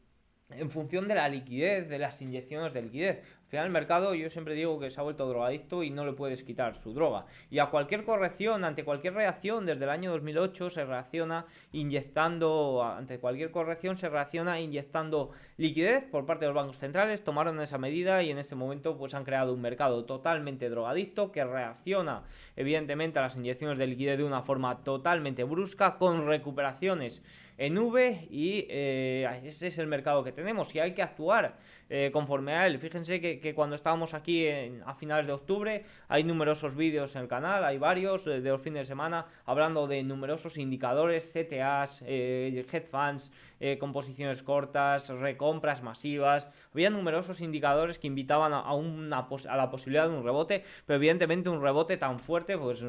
en 0.56 0.71
función 0.71 1.09
de 1.09 1.14
la 1.14 1.28
liquidez, 1.28 1.88
de 1.88 1.99
las 1.99 2.21
inyecciones 2.23 2.73
de 2.73 2.82
liquidez 2.82 3.23
final 3.52 3.66
el 3.66 3.73
mercado 3.73 4.14
yo 4.14 4.30
siempre 4.30 4.54
digo 4.54 4.80
que 4.80 4.90
se 4.90 4.99
ha 4.99 5.02
vuelto 5.02 5.28
drogadicto 5.28 5.82
y 5.82 5.90
no 5.90 6.06
le 6.06 6.14
puedes 6.14 6.42
quitar 6.42 6.75
su 6.75 6.94
droga. 6.94 7.26
Y 7.50 7.59
a 7.59 7.66
cualquier 7.66 8.06
corrección, 8.06 8.64
ante 8.64 8.82
cualquier 8.82 9.12
reacción, 9.12 9.66
desde 9.66 9.85
el 9.85 9.90
año 9.90 10.11
2008 10.12 10.71
se 10.71 10.87
reacciona 10.87 11.44
inyectando, 11.71 12.82
ante 12.82 13.18
cualquier 13.18 13.50
corrección 13.50 13.99
se 13.99 14.09
reacciona 14.09 14.59
inyectando 14.59 15.32
liquidez 15.59 16.02
por 16.02 16.25
parte 16.25 16.47
de 16.47 16.50
los 16.50 16.54
bancos 16.54 16.78
centrales, 16.78 17.25
tomaron 17.25 17.61
esa 17.61 17.76
medida 17.76 18.23
y 18.23 18.30
en 18.30 18.38
este 18.38 18.54
momento 18.54 18.97
pues 18.97 19.12
han 19.12 19.25
creado 19.25 19.52
un 19.52 19.61
mercado 19.61 20.06
totalmente 20.06 20.71
drogadicto 20.71 21.30
que 21.30 21.44
reacciona 21.44 22.23
evidentemente 22.56 23.18
a 23.18 23.23
las 23.23 23.37
inyecciones 23.37 23.76
de 23.76 23.87
liquidez 23.87 24.16
de 24.16 24.25
una 24.25 24.40
forma 24.40 24.82
totalmente 24.82 25.44
brusca 25.44 25.99
con 25.99 26.26
recuperaciones 26.26 27.21
en 27.62 27.78
V 27.78 28.26
y 28.28 28.66
eh, 28.69 29.40
ese 29.45 29.69
es 29.69 29.78
el 29.78 29.87
mercado 29.87 30.25
que 30.25 30.33
tenemos 30.33 30.75
y 30.75 30.81
hay 30.81 30.95
que 30.95 31.02
actuar 31.02 31.54
eh, 31.95 32.11
conforme 32.11 32.54
a 32.54 32.66
él. 32.66 32.78
Fíjense 32.78 33.21
que, 33.21 33.54
cuando 33.54 33.76
estábamos 33.76 34.14
aquí 34.14 34.49
a 34.49 34.95
finales 34.95 35.26
de 35.26 35.35
octubre 35.35 35.85
hay 36.09 36.25
numerosos 36.25 36.75
vídeos 36.75 37.14
en 37.16 37.23
el 37.23 37.28
canal, 37.28 37.62
hay 37.64 37.76
varios 37.76 38.26
eh, 38.26 38.40
de 38.40 38.49
los 38.49 38.62
fines 38.62 38.81
de 38.81 38.87
semana 38.87 39.26
hablando 39.45 39.87
de 39.87 40.02
numerosos 40.02 40.57
indicadores, 40.57 41.31
CTAs, 41.31 42.02
eh, 42.07 42.64
head 42.73 42.85
funds, 42.85 43.31
composiciones 43.78 44.42
cortas, 44.42 45.09
recompras 45.09 45.85
masivas. 45.85 46.50
Había 46.73 46.90
numerosos 46.90 47.40
indicadores 47.40 47.97
que 47.97 48.09
invitaban 48.09 48.52
a, 48.52 48.64
a 48.69 49.57
la 49.57 49.71
posibilidad 49.71 50.09
de 50.09 50.16
un 50.16 50.25
rebote, 50.25 50.64
pero 50.85 50.97
evidentemente 50.97 51.49
un 51.49 51.62
rebote 51.62 51.97
tan 51.97 52.19
fuerte 52.19 52.59
pues 52.59 52.83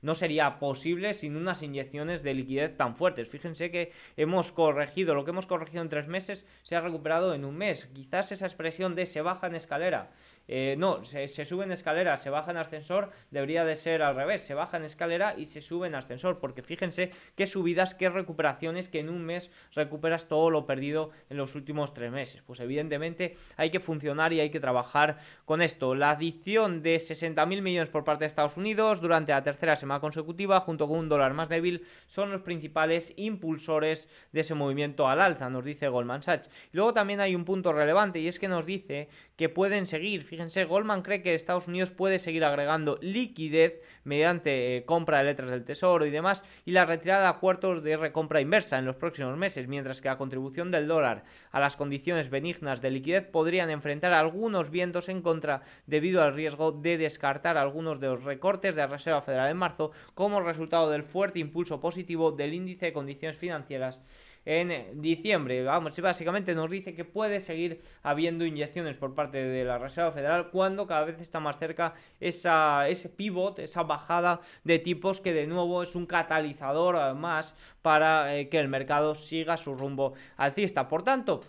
no 0.00 0.14
sería 0.14 0.60
posible 0.60 1.14
sin 1.14 1.36
unas 1.36 1.60
inyecciones 1.64 2.22
de 2.22 2.34
liquidez 2.34 2.76
tan 2.76 2.94
fuertes. 2.94 3.28
Fíjense 3.28 3.72
que 3.72 3.90
hemos 4.16 4.52
corregido, 4.52 5.14
lo 5.14 5.24
que 5.24 5.30
hemos 5.30 5.46
corregido 5.46 5.82
en 5.82 5.88
tres 5.88 6.06
meses 6.06 6.44
se 6.62 6.76
ha 6.76 6.80
recuperado 6.80 7.34
en 7.34 7.44
un 7.44 7.56
mes. 7.56 7.86
Quizás 7.94 8.32
esa 8.32 8.46
expresión 8.46 8.94
de 8.94 9.06
se 9.06 9.22
baja 9.22 9.46
en 9.46 9.54
escalera 9.54 10.10
eh, 10.54 10.76
no, 10.76 11.02
se, 11.02 11.28
sube 11.46 11.64
en 11.64 11.72
escalera, 11.72 12.18
se 12.18 12.28
baja 12.28 12.50
en 12.50 12.58
ascensor, 12.58 13.10
debería 13.30 13.64
de 13.64 13.74
ser 13.74 14.02
al 14.02 14.14
revés, 14.14 14.42
se 14.42 14.52
baja 14.52 14.76
en 14.76 14.84
escalera 14.84 15.34
y 15.34 15.46
se 15.46 15.62
sube 15.62 15.86
en 15.86 15.94
ascensor, 15.94 16.40
porque 16.40 16.60
fíjense 16.60 17.10
qué 17.36 17.46
subidas, 17.46 17.94
qué 17.94 18.10
recuperaciones, 18.10 18.90
que 18.90 19.00
en 19.00 19.08
un 19.08 19.24
mes 19.24 19.50
recuperas 19.74 20.28
todo 20.28 20.50
lo 20.50 20.66
perdido 20.66 21.08
en 21.30 21.38
los 21.38 21.54
últimos 21.54 21.94
tres 21.94 22.12
meses. 22.12 22.42
Pues 22.42 22.60
evidentemente 22.60 23.38
hay 23.56 23.70
que 23.70 23.80
funcionar 23.80 24.34
y 24.34 24.40
hay 24.40 24.50
que 24.50 24.60
trabajar 24.60 25.16
con 25.46 25.62
esto. 25.62 25.94
La 25.94 26.10
adición 26.10 26.82
de 26.82 26.96
60.000 26.96 27.62
millones 27.62 27.88
por 27.88 28.04
parte 28.04 28.24
de 28.24 28.26
Estados 28.26 28.58
Unidos 28.58 29.00
durante 29.00 29.32
la 29.32 29.42
tercera 29.42 29.74
semana 29.74 30.00
consecutiva, 30.00 30.60
junto 30.60 30.86
con 30.86 30.98
un 30.98 31.08
dólar 31.08 31.32
más 31.32 31.48
débil, 31.48 31.86
son 32.06 32.30
los 32.30 32.42
principales 32.42 33.14
impulsores 33.16 34.06
de 34.32 34.40
ese 34.40 34.52
movimiento 34.52 35.08
al 35.08 35.22
alza, 35.22 35.48
nos 35.48 35.64
dice 35.64 35.88
Goldman 35.88 36.22
Sachs. 36.22 36.50
Luego 36.72 36.92
también 36.92 37.20
hay 37.20 37.34
un 37.34 37.46
punto 37.46 37.72
relevante 37.72 38.20
y 38.20 38.28
es 38.28 38.38
que 38.38 38.48
nos 38.48 38.66
dice 38.66 39.08
que 39.36 39.48
pueden 39.48 39.86
seguir, 39.86 40.24
fíjense, 40.24 40.41
Goldman 40.68 41.02
cree 41.02 41.22
que 41.22 41.34
Estados 41.34 41.68
Unidos 41.68 41.90
puede 41.90 42.18
seguir 42.18 42.44
agregando 42.44 42.98
liquidez 43.00 43.80
mediante 44.04 44.76
eh, 44.76 44.84
compra 44.84 45.18
de 45.18 45.24
letras 45.24 45.50
del 45.50 45.64
tesoro 45.64 46.06
y 46.06 46.10
demás 46.10 46.44
y 46.64 46.72
la 46.72 46.84
retirada 46.84 47.22
de 47.22 47.28
acuerdos 47.28 47.82
de 47.82 47.96
recompra 47.96 48.40
inversa 48.40 48.78
en 48.78 48.86
los 48.86 48.96
próximos 48.96 49.36
meses, 49.36 49.68
mientras 49.68 50.00
que 50.00 50.08
la 50.08 50.18
contribución 50.18 50.70
del 50.70 50.88
dólar 50.88 51.24
a 51.50 51.60
las 51.60 51.76
condiciones 51.76 52.30
benignas 52.30 52.82
de 52.82 52.90
liquidez 52.90 53.26
podrían 53.26 53.70
enfrentar 53.70 54.12
algunos 54.12 54.70
vientos 54.70 55.08
en 55.08 55.22
contra 55.22 55.62
debido 55.86 56.22
al 56.22 56.34
riesgo 56.34 56.72
de 56.72 56.98
descartar 56.98 57.56
algunos 57.56 58.00
de 58.00 58.08
los 58.08 58.24
recortes 58.24 58.74
de 58.74 58.82
la 58.82 58.88
Reserva 58.88 59.22
Federal 59.22 59.50
en 59.50 59.56
marzo 59.56 59.92
como 60.14 60.40
resultado 60.40 60.90
del 60.90 61.02
fuerte 61.02 61.38
impulso 61.38 61.80
positivo 61.80 62.32
del 62.32 62.54
índice 62.54 62.86
de 62.86 62.92
condiciones 62.92 63.38
financieras 63.38 64.02
en 64.44 65.00
diciembre. 65.00 65.62
Vamos, 65.64 65.98
básicamente 66.00 66.54
nos 66.54 66.70
dice 66.70 66.94
que 66.94 67.04
puede 67.04 67.40
seguir 67.40 67.82
habiendo 68.02 68.44
inyecciones 68.44 68.96
por 68.96 69.14
parte 69.14 69.38
de 69.38 69.64
la 69.64 69.78
Reserva 69.78 70.12
Federal 70.12 70.50
cuando 70.50 70.86
cada 70.86 71.04
vez 71.04 71.20
está 71.20 71.40
más 71.40 71.58
cerca 71.58 71.94
esa, 72.20 72.88
ese 72.88 73.08
pivot, 73.08 73.58
esa 73.58 73.82
bajada 73.82 74.40
de 74.64 74.78
tipos 74.78 75.20
que 75.20 75.32
de 75.32 75.46
nuevo 75.46 75.82
es 75.82 75.94
un 75.94 76.06
catalizador 76.06 77.14
más 77.14 77.54
para 77.82 78.36
eh, 78.36 78.48
que 78.48 78.58
el 78.58 78.68
mercado 78.68 79.14
siga 79.14 79.56
su 79.56 79.74
rumbo 79.74 80.14
alcista. 80.36 80.88
Por 80.88 81.02
tanto, 81.02 81.42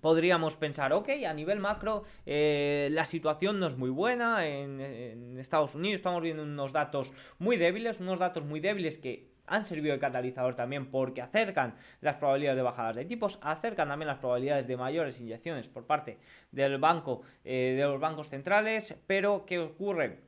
podríamos 0.00 0.56
pensar, 0.56 0.92
ok, 0.92 1.08
a 1.28 1.34
nivel 1.34 1.60
macro 1.60 2.04
eh, 2.26 2.88
la 2.92 3.04
situación 3.04 3.58
no 3.58 3.66
es 3.66 3.76
muy 3.76 3.90
buena 3.90 4.46
en, 4.46 4.80
en, 4.80 5.38
Estados 5.38 5.74
Unidos, 5.74 5.96
estamos 5.96 6.22
viendo 6.22 6.42
unos 6.42 6.72
datos 6.72 7.12
muy 7.38 7.56
débiles, 7.56 8.00
unos 8.00 8.18
datos 8.18 8.44
muy 8.44 8.60
débiles 8.60 8.98
que 8.98 9.35
han 9.46 9.66
servido 9.66 9.94
de 9.94 10.00
catalizador 10.00 10.54
también 10.54 10.90
porque 10.90 11.22
acercan 11.22 11.74
las 12.00 12.16
probabilidades 12.16 12.56
de 12.56 12.62
bajadas 12.62 12.96
de 12.96 13.04
tipos, 13.04 13.38
acercan 13.42 13.88
también 13.88 14.08
las 14.08 14.18
probabilidades 14.18 14.66
de 14.66 14.76
mayores 14.76 15.20
inyecciones 15.20 15.68
por 15.68 15.86
parte 15.86 16.18
del 16.52 16.78
banco, 16.78 17.22
eh, 17.44 17.74
de 17.76 17.82
los 17.84 18.00
bancos 18.00 18.28
centrales, 18.28 18.94
pero 19.06 19.44
¿qué 19.46 19.58
ocurre? 19.58 20.26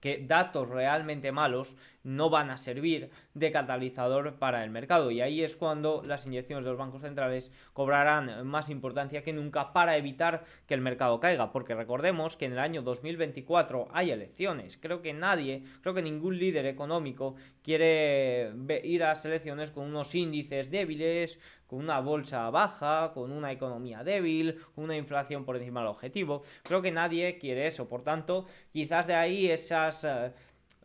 que 0.00 0.24
datos 0.26 0.68
realmente 0.68 1.32
malos 1.32 1.74
no 2.08 2.30
van 2.30 2.50
a 2.50 2.56
servir 2.56 3.10
de 3.34 3.52
catalizador 3.52 4.36
para 4.38 4.64
el 4.64 4.70
mercado 4.70 5.10
y 5.10 5.20
ahí 5.20 5.42
es 5.42 5.56
cuando 5.56 6.02
las 6.04 6.26
inyecciones 6.26 6.64
de 6.64 6.70
los 6.70 6.78
bancos 6.78 7.02
centrales 7.02 7.52
cobrarán 7.74 8.46
más 8.46 8.70
importancia 8.70 9.22
que 9.22 9.32
nunca 9.34 9.72
para 9.72 9.96
evitar 9.96 10.44
que 10.66 10.74
el 10.74 10.80
mercado 10.80 11.20
caiga 11.20 11.52
porque 11.52 11.74
recordemos 11.74 12.36
que 12.36 12.46
en 12.46 12.52
el 12.52 12.58
año 12.58 12.82
2024 12.82 13.88
hay 13.92 14.10
elecciones 14.10 14.78
creo 14.80 15.02
que 15.02 15.12
nadie 15.12 15.64
creo 15.82 15.94
que 15.94 16.02
ningún 16.02 16.38
líder 16.38 16.64
económico 16.64 17.36
quiere 17.62 18.52
ir 18.84 19.04
a 19.04 19.08
las 19.08 19.24
elecciones 19.26 19.70
con 19.70 19.84
unos 19.84 20.14
índices 20.14 20.70
débiles 20.70 21.38
con 21.68 21.80
una 21.80 22.00
bolsa 22.00 22.48
baja, 22.50 23.12
con 23.12 23.30
una 23.30 23.52
economía 23.52 24.02
débil, 24.02 24.58
con 24.74 24.84
una 24.84 24.96
inflación 24.96 25.44
por 25.44 25.56
encima 25.56 25.80
del 25.80 25.90
objetivo. 25.90 26.42
Creo 26.62 26.80
que 26.80 26.90
nadie 26.90 27.38
quiere 27.38 27.66
eso. 27.66 27.86
Por 27.88 28.02
tanto, 28.02 28.46
quizás 28.72 29.06
de 29.06 29.14
ahí 29.14 29.50
esas, 29.50 30.02
eh, 30.04 30.32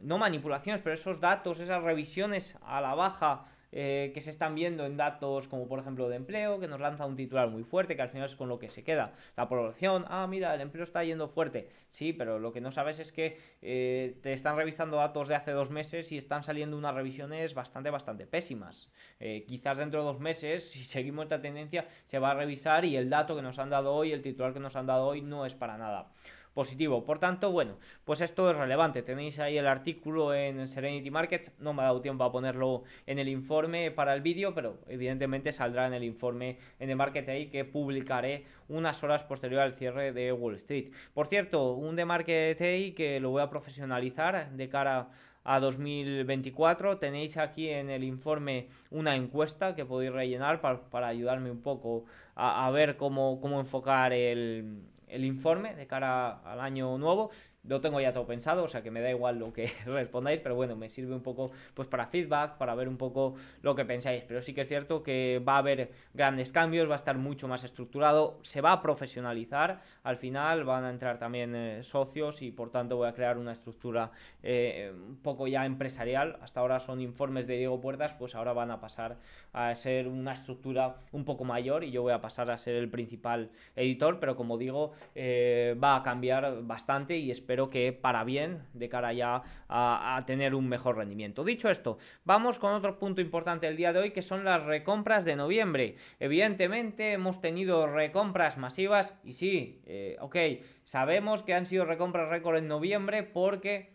no 0.04 0.18
manipulaciones, 0.18 0.82
pero 0.84 0.94
esos 0.94 1.20
datos, 1.20 1.60
esas 1.60 1.84
revisiones 1.84 2.58
a 2.62 2.82
la 2.82 2.94
baja 2.96 3.46
eh, 3.76 4.12
que 4.14 4.22
se 4.22 4.30
están 4.30 4.54
viendo 4.54 4.86
en 4.86 4.98
datos 4.98 5.48
como 5.48 5.68
por 5.68 5.80
ejemplo 5.80 6.08
de 6.08 6.16
empleo, 6.16 6.60
que 6.60 6.68
nos 6.68 6.80
lanza 6.80 7.08
un 7.08 7.16
titular 7.16 7.50
muy 7.50 7.64
fuerte, 7.64 7.96
que 7.96 8.04
al 8.04 8.10
final 8.10 8.28
es 8.28 8.36
con 8.36 8.48
lo 8.48 8.60
que 8.60 8.70
se 8.70 8.84
queda 8.84 9.14
la 9.36 9.50
población. 9.50 10.06
Ah, 10.10 10.28
mira, 10.28 10.54
el 10.54 10.62
empleo 10.62 10.84
está 10.84 11.04
yendo 11.04 11.28
fuerte. 11.28 11.70
Sí, 11.88 12.14
pero 12.14 12.38
lo 12.38 12.54
que 12.54 12.62
no 12.62 12.72
sabes 12.72 13.00
es 13.00 13.12
que 13.12 13.40
eh, 13.64 14.20
te 14.22 14.32
están 14.32 14.58
revisando 14.58 14.98
datos 14.98 15.28
de 15.28 15.34
hace 15.34 15.52
dos 15.54 15.72
meses 15.72 16.12
y 16.12 16.20
están 16.20 16.44
saliendo 16.44 16.78
unas 16.78 16.94
revisiones 16.94 17.56
bastante, 17.56 17.90
bastante 17.90 18.28
pésimas. 18.28 18.92
Eh, 19.20 19.44
quizás 19.48 19.80
dentro 19.80 20.02
de 20.02 20.06
dos 20.06 20.20
meses, 20.20 20.70
si 20.70 20.84
seguimos 20.84 21.24
esta 21.24 21.42
tendencia, 21.42 21.88
se 22.06 22.20
va 22.20 22.30
a 22.30 22.36
revisar 22.36 22.86
y 22.86 22.96
el 22.96 23.10
dato 23.10 23.36
que 23.36 23.42
nos 23.42 23.58
han 23.58 23.72
dado 23.72 23.96
hoy, 23.96 24.12
el 24.12 24.22
titular 24.22 24.54
que 24.54 24.60
nos 24.60 24.76
han 24.76 24.86
dado 24.86 25.08
hoy, 25.08 25.24
no 25.24 25.48
es 25.48 25.56
para 25.56 25.80
nada 25.80 26.12
positivo. 26.54 27.04
Por 27.04 27.20
tanto, 27.20 27.52
bueno, 27.52 27.78
pues 28.06 28.22
esto 28.22 28.50
es 28.50 28.58
relevante. 28.58 29.02
Tenéis 29.02 29.40
ahí 29.40 29.58
el 29.58 29.68
artículo 29.68 30.34
en 30.34 30.68
Serenity 30.68 31.10
Market. 31.10 31.52
No 31.60 31.74
me 31.74 31.82
ha 31.82 31.86
dado 31.86 32.02
tiempo 32.02 32.24
a 32.24 32.32
ponerlo 32.32 32.84
en 33.08 33.20
el 33.20 33.28
informe 33.28 33.92
para 33.92 34.14
el 34.14 34.22
vídeo, 34.22 34.54
pero 34.54 34.78
evidentemente 34.88 35.52
saldrá 35.52 35.88
en 35.88 35.94
el 35.94 36.04
informe 36.04 36.58
en 36.80 36.90
el 36.90 36.96
Market 36.96 37.26
Day 37.26 37.48
que 37.48 37.66
publicaré 37.66 38.46
unas 38.70 39.04
horas 39.04 39.24
posterior 39.24 39.62
al 39.62 39.74
cierre 39.74 40.14
de 40.14 40.32
Wall 40.32 40.56
Street. 40.56 40.92
Por 41.14 41.28
cierto, 41.28 41.74
un 41.74 41.96
de 41.96 42.06
Market 42.06 42.60
Day 42.60 42.92
que 42.94 43.20
lo 43.20 43.32
voy 43.32 43.42
a 43.42 43.50
profesionalizar 43.50 44.52
de 44.52 44.70
cara 44.70 45.10
a 45.44 45.60
2024. 45.60 46.98
Tenéis 47.00 47.38
aquí 47.38 47.70
en 47.70 47.90
el 47.90 48.04
informe 48.04 48.68
una 48.92 49.16
encuesta 49.16 49.76
que 49.76 49.86
podéis 49.86 50.14
rellenar 50.14 50.62
para, 50.62 51.08
ayudarme 51.08 51.52
un 51.52 51.62
poco 51.62 52.06
a, 52.36 52.66
a 52.66 52.72
ver 52.72 52.96
cómo, 52.96 53.42
cómo 53.42 53.60
enfocar 53.60 54.14
el, 54.14 54.84
el 55.14 55.26
informe 55.26 55.76
de 55.76 55.88
cara 55.88 56.40
al 56.40 56.60
año 56.60 56.98
nuevo 56.98 57.30
lo 57.68 57.80
tengo 57.80 58.02
ya 58.02 58.12
todo 58.12 58.26
pensado, 58.26 58.64
o 58.64 58.68
sea 58.68 58.84
que 58.84 58.92
me 58.92 59.02
da 59.02 59.10
igual 59.10 59.40
lo 59.40 59.54
que 59.54 59.72
respondáis, 59.86 60.42
pero 60.42 60.56
bueno, 60.56 60.76
me 60.76 60.90
sirve 60.90 61.16
un 61.16 61.22
poco 61.22 61.52
pues 61.74 61.88
para 61.88 62.08
feedback, 62.08 62.58
para 62.58 62.76
ver 62.76 62.88
un 62.88 62.98
poco 62.98 63.36
lo 63.62 63.76
que 63.76 63.86
pensáis. 63.86 64.24
Pero 64.28 64.42
sí 64.42 64.54
que 64.54 64.62
es 64.62 64.68
cierto 64.68 65.04
que 65.04 65.42
va 65.48 65.56
a 65.56 65.58
haber 65.60 65.92
grandes 66.14 66.52
cambios, 66.52 66.90
va 66.90 66.94
a 66.94 66.98
estar 66.98 67.18
mucho 67.18 67.48
más 67.48 67.64
estructurado, 67.64 68.40
se 68.44 68.62
va 68.62 68.74
a 68.74 68.82
profesionalizar, 68.82 69.82
al 70.04 70.18
final 70.18 70.66
van 70.66 70.84
a 70.84 70.90
entrar 70.90 71.20
también 71.20 71.56
eh, 71.56 71.84
socios 71.84 72.42
y 72.42 72.52
por 72.52 72.70
tanto 72.70 72.98
voy 72.98 73.08
a 73.08 73.14
crear 73.14 73.38
una 73.38 73.54
estructura 73.54 74.12
eh, 74.42 74.92
un 74.94 75.18
poco 75.18 75.48
ya 75.48 75.66
empresarial. 75.66 76.38
Hasta 76.42 76.60
ahora 76.60 76.80
son 76.80 77.00
informes 77.00 77.48
de 77.48 77.58
Diego 77.58 77.80
Puertas, 77.80 78.14
pues 78.14 78.36
ahora 78.36 78.54
van 78.54 78.72
a 78.72 78.82
pasar 78.82 79.18
a 79.54 79.74
ser 79.76 80.08
una 80.08 80.34
estructura 80.34 80.98
un 81.12 81.24
poco 81.24 81.44
mayor 81.46 81.84
y 81.84 81.92
yo 81.92 82.02
voy 82.02 82.12
a 82.12 82.20
pasar 82.22 82.50
a 82.52 82.58
ser 82.58 82.76
el 82.76 82.90
principal 82.90 83.52
editor, 83.76 84.20
pero 84.20 84.36
como 84.36 84.58
digo, 84.58 84.92
eh, 85.16 85.78
va 85.82 85.96
a 85.96 86.04
cambiar 86.04 86.64
bastante 86.64 87.18
y 87.18 87.32
espero 87.32 87.53
pero 87.54 87.70
que 87.70 87.94
para 87.94 88.24
bien 88.24 88.64
de 88.74 88.90
cara 88.90 89.14
ya 89.14 89.44
a, 89.70 90.24
tener 90.26 90.56
un 90.56 90.68
mejor 90.68 90.98
rendimiento. 90.98 91.44
Dicho 91.44 91.70
esto, 91.70 92.00
vamos 92.26 92.58
con 92.58 92.74
otro 92.74 92.98
punto 92.98 93.22
importante 93.22 93.68
del 93.68 93.78
día 93.78 93.94
de 93.94 94.00
hoy 94.00 94.10
que 94.10 94.24
son 94.24 94.44
las 94.44 94.64
recompras 94.64 95.24
de 95.24 95.36
noviembre. 95.36 95.96
Evidentemente 96.20 97.12
hemos 97.12 97.42
tenido 97.42 97.86
recompras 97.86 98.58
masivas 98.58 99.14
y 99.24 99.34
sí, 99.34 99.84
eh, 99.86 100.18
ok, 100.20 100.36
sabemos 100.84 101.44
que 101.44 101.54
han 101.54 101.68
sido 101.68 101.86
recompras 101.86 102.28
récord 102.28 102.58
en 102.58 102.68
noviembre 102.68 103.22
porque 103.22 103.94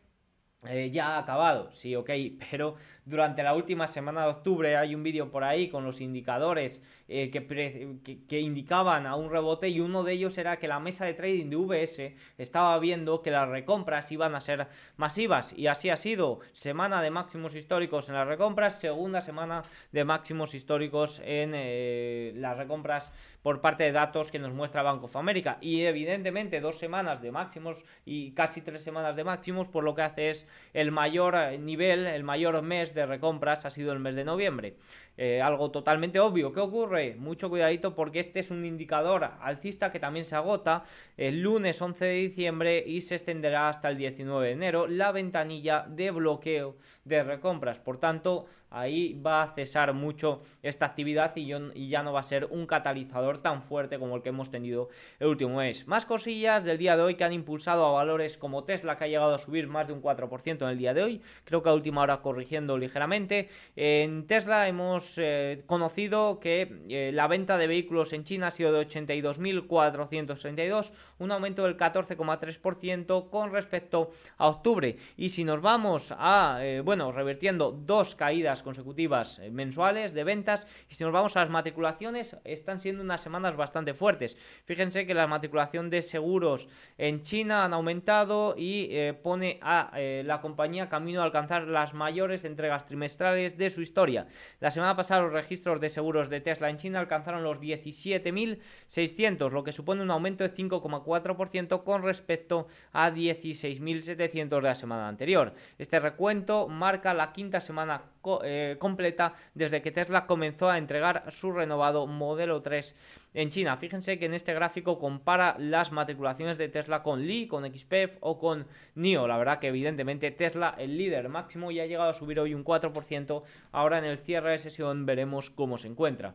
eh, 0.65 0.91
ya 0.93 1.17
ha 1.17 1.19
acabado, 1.19 1.73
sí, 1.73 1.97
ok, 1.97 2.11
pero 2.53 2.77
durante 3.09 3.43
la 3.43 3.55
última 3.55 3.87
semana 3.87 4.23
de 4.23 4.29
octubre 4.29 4.77
hay 4.77 4.95
un 4.95 5.03
vídeo 5.03 5.31
por 5.31 5.43
ahí 5.43 5.69
con 5.69 5.85
los 5.85 6.01
indicadores 6.01 6.83
eh, 7.09 7.31
que, 7.31 8.41
indicaban 8.41 9.07
a 9.07 9.17
un 9.17 9.31
rebote 9.31 9.71
y 9.71 9.81
uno 9.81 10.05
de 10.05 10.13
ellos 10.13 10.37
era 10.37 10.59
que 10.59 10.69
la 10.69 10.79
mesa 10.79 11.07
de 11.07 11.15
trading 11.15 11.49
de 11.49 11.57
VS 11.57 12.15
estaba 12.37 12.79
viendo 12.79 13.23
que 13.23 13.31
las 13.31 13.49
recompras 13.49 14.13
iban 14.13 14.35
a 14.35 14.43
ser 14.43 14.67
masivas 14.99 15.55
y 15.57 15.69
así 15.69 15.89
ha 15.89 15.97
sido. 15.97 16.41
Semana 16.53 17.01
de 17.01 17.11
máximos 17.11 17.55
históricos 17.55 18.11
en 18.11 18.15
las 18.15 18.29
recompras, 18.29 18.79
segunda 18.79 19.23
semana 19.23 19.63
de 19.91 20.05
máximos 20.05 20.55
históricos 20.55 21.23
en 21.25 21.53
eh, 21.55 22.33
las 22.37 22.59
recompras 22.59 23.11
por 23.43 23.63
parte 23.63 23.85
de 23.85 23.93
datos 23.93 24.31
que 24.31 24.39
nos 24.39 24.53
muestra 24.53 24.83
Bank 24.83 25.05
of 25.05 25.17
America 25.17 25.57
y 25.63 25.83
evidentemente 25.83 26.61
dos 26.61 26.77
semanas 26.79 27.23
de 27.23 27.33
máximos 27.33 27.85
y 28.05 28.33
casi 28.33 28.61
tres 28.61 28.83
semanas 28.83 29.17
de 29.17 29.25
máximos 29.25 29.69
por 29.69 29.85
lo 29.85 29.95
que 29.95 30.03
hace 30.03 30.31
es 30.31 30.47
el 30.75 30.91
mayor 30.91 31.59
nivel, 31.59 32.07
el 32.07 32.25
mayor 32.25 32.61
mes 32.61 32.93
de 32.95 32.98
recompras 33.07 33.65
ha 33.65 33.71
sido 33.71 33.93
el 33.93 33.99
mes 33.99 34.15
de 34.15 34.25
noviembre. 34.25 34.77
Eh, 35.21 35.43
algo 35.43 35.73
totalmente 35.73 36.21
obvio. 36.21 36.53
¿Qué 36.53 36.61
ocurre? 36.61 37.17
Mucho 37.17 37.51
cuidadito 37.51 37.93
porque 37.97 38.21
este 38.21 38.39
es 38.39 38.53
un 38.53 38.65
indicador 38.65 39.29
alcista 39.41 39.91
que 39.91 39.99
también 39.99 40.25
se 40.25 40.37
agota 40.37 40.85
el 41.17 41.43
lunes 41.43 41.83
11 41.83 42.05
de 42.05 42.15
diciembre 42.15 42.85
y 42.87 43.01
se 43.01 43.17
extenderá 43.17 43.69
hasta 43.69 43.89
el 43.89 43.99
19 43.99 44.47
de 44.47 44.53
enero 44.53 44.87
la 44.87 45.11
ventanilla 45.11 45.85
de 45.89 46.13
bloqueo 46.13 46.77
de 47.05 47.25
recompras. 47.25 47.81
Por 47.81 47.99
tanto, 47.99 48.47
ahí 48.71 49.15
va 49.15 49.43
a 49.43 49.55
cesar 49.55 49.93
mucho 49.93 50.43
esta 50.63 50.87
actividad 50.87 51.33
y, 51.37 51.49
ya 51.89 52.03
no 52.03 52.13
va 52.13 52.21
a 52.21 52.23
ser 52.25 52.47
un 52.51 52.67
catalizador 52.67 53.39
tan 53.39 53.63
fuerte 53.63 53.99
como 53.99 54.17
el 54.17 54.23
que 54.23 54.29
hemos 54.29 54.51
tenido 54.51 54.89
el 55.19 55.29
último 55.29 55.57
mes. 55.57 55.87
Más 55.87 56.07
cosillas 56.07 56.65
del 56.65 56.79
día 56.79 56.97
de 56.97 57.03
hoy 57.03 57.15
que 57.15 57.25
han 57.25 57.33
impulsado 57.33 57.87
a 57.87 57.93
valores 57.93 58.37
como 58.37 58.65
Tesla, 58.65 58.97
que 58.97 59.05
ha 59.05 59.09
llegado 59.09 59.35
a 59.35 59.39
subir 59.39 59.69
más 59.69 59.87
de 59.87 59.95
un 59.95 60.03
4% 60.03 60.63
en 60.63 60.69
el 60.69 60.79
día 60.79 60.95
de 60.95 61.03
hoy. 61.03 61.23
Creo 61.45 61.63
que 61.63 61.71
a 61.71 61.75
última 61.75 62.03
hora 62.03 62.21
corrigiendo 62.21 62.77
ligeramente. 62.77 63.49
En 63.75 64.27
Tesla 64.27 64.69
hemos 64.69 65.08
eh, 65.17 65.63
conocido 65.67 66.41
que 66.41 66.83
eh, 66.89 67.11
la 67.13 67.27
venta 67.27 67.57
de 67.57 67.67
vehículos 67.67 68.13
en 68.13 68.25
China 68.25 68.49
ha 68.49 68.51
sido 68.51 68.73
de 68.73 68.87
82.432, 68.87 70.93
un 71.19 71.33
aumento 71.33 71.65
del 71.65 71.77
14,3% 71.77 73.31
con 73.31 73.53
respecto 73.53 74.11
a 74.37 74.49
octubre. 74.49 74.97
Y 75.17 75.31
si 75.31 75.45
nos 75.45 75.63
vamos 75.63 76.15
a, 76.17 76.59
eh, 76.61 76.81
bueno, 76.81 77.13
revirtiendo 77.13 77.73
dos 77.73 78.15
caídas 78.15 78.63
consecutivas 78.63 79.41
mensuales 79.51 80.13
de 80.13 80.25
ventas. 80.25 80.67
Y 80.91 80.95
si 80.95 81.05
nos 81.05 81.13
vamos 81.13 81.37
a 81.37 81.41
las 81.41 81.51
matriculaciones, 81.51 82.37
están 82.45 82.81
siendo 82.81 83.03
unas 83.03 83.21
semanas 83.21 83.57
bastante 83.57 83.95
fuertes. 83.95 84.37
Fíjense 84.65 85.07
que 85.07 85.15
la 85.15 85.27
matriculación 85.27 85.91
de 85.91 86.03
seguros 86.03 86.69
en 86.99 87.23
China 87.23 87.65
han 87.65 87.73
aumentado 87.73 88.55
y 88.57 89.13
pone 89.23 89.59
a 89.63 89.93
la 90.25 90.41
compañía 90.41 90.89
camino 90.89 91.21
a 91.21 91.25
alcanzar 91.25 91.69
las 91.69 91.95
mayores 91.95 92.45
entregas 92.45 92.87
trimestrales 92.87 93.57
de 93.57 93.71
su 93.71 93.81
historia. 93.81 94.27
La 94.61 94.71
semana 94.71 94.97
pasada 94.99 95.23
los 95.23 95.33
registros 95.33 95.81
de 95.81 95.91
seguros 95.91 96.29
de 96.29 96.41
Tesla 96.41 96.69
en 96.71 96.77
China 96.77 96.99
alcanzaron 96.99 97.45
los 97.45 97.61
17.600, 97.61 99.51
lo 99.53 99.63
que 99.63 99.71
supone 99.71 100.03
un 100.03 100.11
aumento 100.11 100.43
de 100.43 100.53
5,4% 100.53 101.85
con 101.85 102.03
respecto 102.03 102.67
a 102.93 103.13
16.700 103.13 104.49
de 104.49 104.61
la 104.61 104.75
semana 104.75 105.07
anterior. 105.07 105.55
Este 105.79 106.01
recuento 106.01 106.67
marca 106.67 107.15
la 107.15 107.33
quinta 107.33 107.61
semana 107.61 108.03
eh, 108.43 108.77
completa 108.79 109.35
desde 109.55 109.83
que 109.83 109.91
Tesla 109.91 110.27
comenzó 110.27 110.69
a 110.69 110.79
entregar 110.79 111.25
su 111.31 111.53
renovado 111.53 112.07
modelo 112.07 112.63
3 112.63 112.95
en 113.35 113.51
China. 113.51 113.77
Fíjense 113.77 114.19
que 114.19 114.27
en 114.27 114.35
este 114.35 114.55
gráfico 114.55 114.99
compara 114.99 115.57
las 115.59 115.93
matriculaciones 115.93 116.59
de 116.59 116.69
Tesla 116.69 117.03
con 117.03 117.27
Li, 117.27 117.47
con 117.47 117.65
XPEF 117.65 118.17
o 118.21 118.39
con 118.39 118.67
NIO. 118.95 119.27
La 119.27 119.39
verdad 119.39 119.59
que 119.59 119.69
evidentemente 119.69 120.31
Tesla, 120.31 120.75
el 120.79 120.97
líder 120.97 121.29
máximo, 121.29 121.71
ya 121.71 121.83
ha 121.83 121.87
llegado 121.87 122.11
a 122.11 122.15
subir 122.15 122.41
hoy 122.41 122.55
un 122.55 122.65
4%. 122.65 123.43
Ahora 123.73 123.99
en 123.99 124.05
el 124.05 124.19
cierre 124.19 124.53
de 124.53 124.59
sesión 124.59 125.07
veremos 125.07 125.51
cómo 125.51 125.79
se 125.79 125.89
encuentra. 125.89 126.35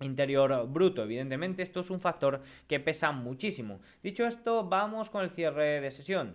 interior 0.00 0.68
bruto. 0.68 1.02
Evidentemente 1.02 1.62
esto 1.62 1.80
es 1.80 1.90
un 1.90 2.00
factor 2.00 2.42
que 2.68 2.80
pesa 2.80 3.12
muchísimo. 3.12 3.80
Dicho 4.02 4.26
esto, 4.26 4.64
vamos 4.64 5.10
con 5.10 5.24
el 5.24 5.30
cierre 5.30 5.80
de 5.80 5.90
sesión. 5.90 6.34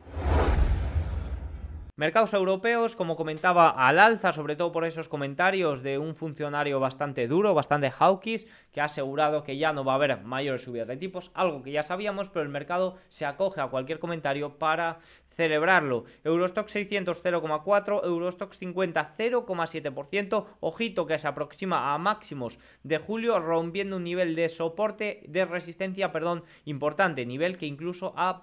Mercados 2.01 2.33
europeos, 2.33 2.95
como 2.95 3.15
comentaba, 3.15 3.69
al 3.69 3.99
alza, 3.99 4.33
sobre 4.33 4.55
todo 4.55 4.71
por 4.71 4.85
esos 4.85 5.07
comentarios 5.07 5.83
de 5.83 5.99
un 5.99 6.15
funcionario 6.15 6.79
bastante 6.79 7.27
duro, 7.27 7.53
bastante 7.53 7.91
hawkish, 7.91 8.47
que 8.71 8.81
ha 8.81 8.85
asegurado 8.85 9.43
que 9.43 9.59
ya 9.59 9.71
no 9.71 9.85
va 9.85 9.91
a 9.91 9.95
haber 9.97 10.19
mayores 10.23 10.63
subidas 10.63 10.87
de 10.87 10.97
tipos, 10.97 11.29
algo 11.35 11.61
que 11.61 11.71
ya 11.71 11.83
sabíamos, 11.83 12.29
pero 12.29 12.41
el 12.41 12.49
mercado 12.49 12.97
se 13.09 13.27
acoge 13.27 13.61
a 13.61 13.67
cualquier 13.67 13.99
comentario 13.99 14.57
para 14.57 14.97
celebrarlo. 15.31 16.05
Eurostock 16.23 16.67
600 16.67 17.23
0,4, 17.23 18.03
Eurostock 18.03 18.53
50 18.53 19.15
0,7%, 19.17 20.45
ojito 20.59 21.05
que 21.05 21.19
se 21.19 21.27
aproxima 21.27 21.93
a 21.93 21.97
máximos 21.97 22.59
de 22.83 22.97
julio 22.97 23.39
rompiendo 23.39 23.97
un 23.97 24.03
nivel 24.03 24.35
de 24.35 24.49
soporte 24.49 25.23
de 25.27 25.45
resistencia, 25.45 26.11
perdón, 26.11 26.43
importante, 26.65 27.25
nivel 27.25 27.57
que 27.57 27.65
incluso 27.65 28.13
ha, 28.15 28.39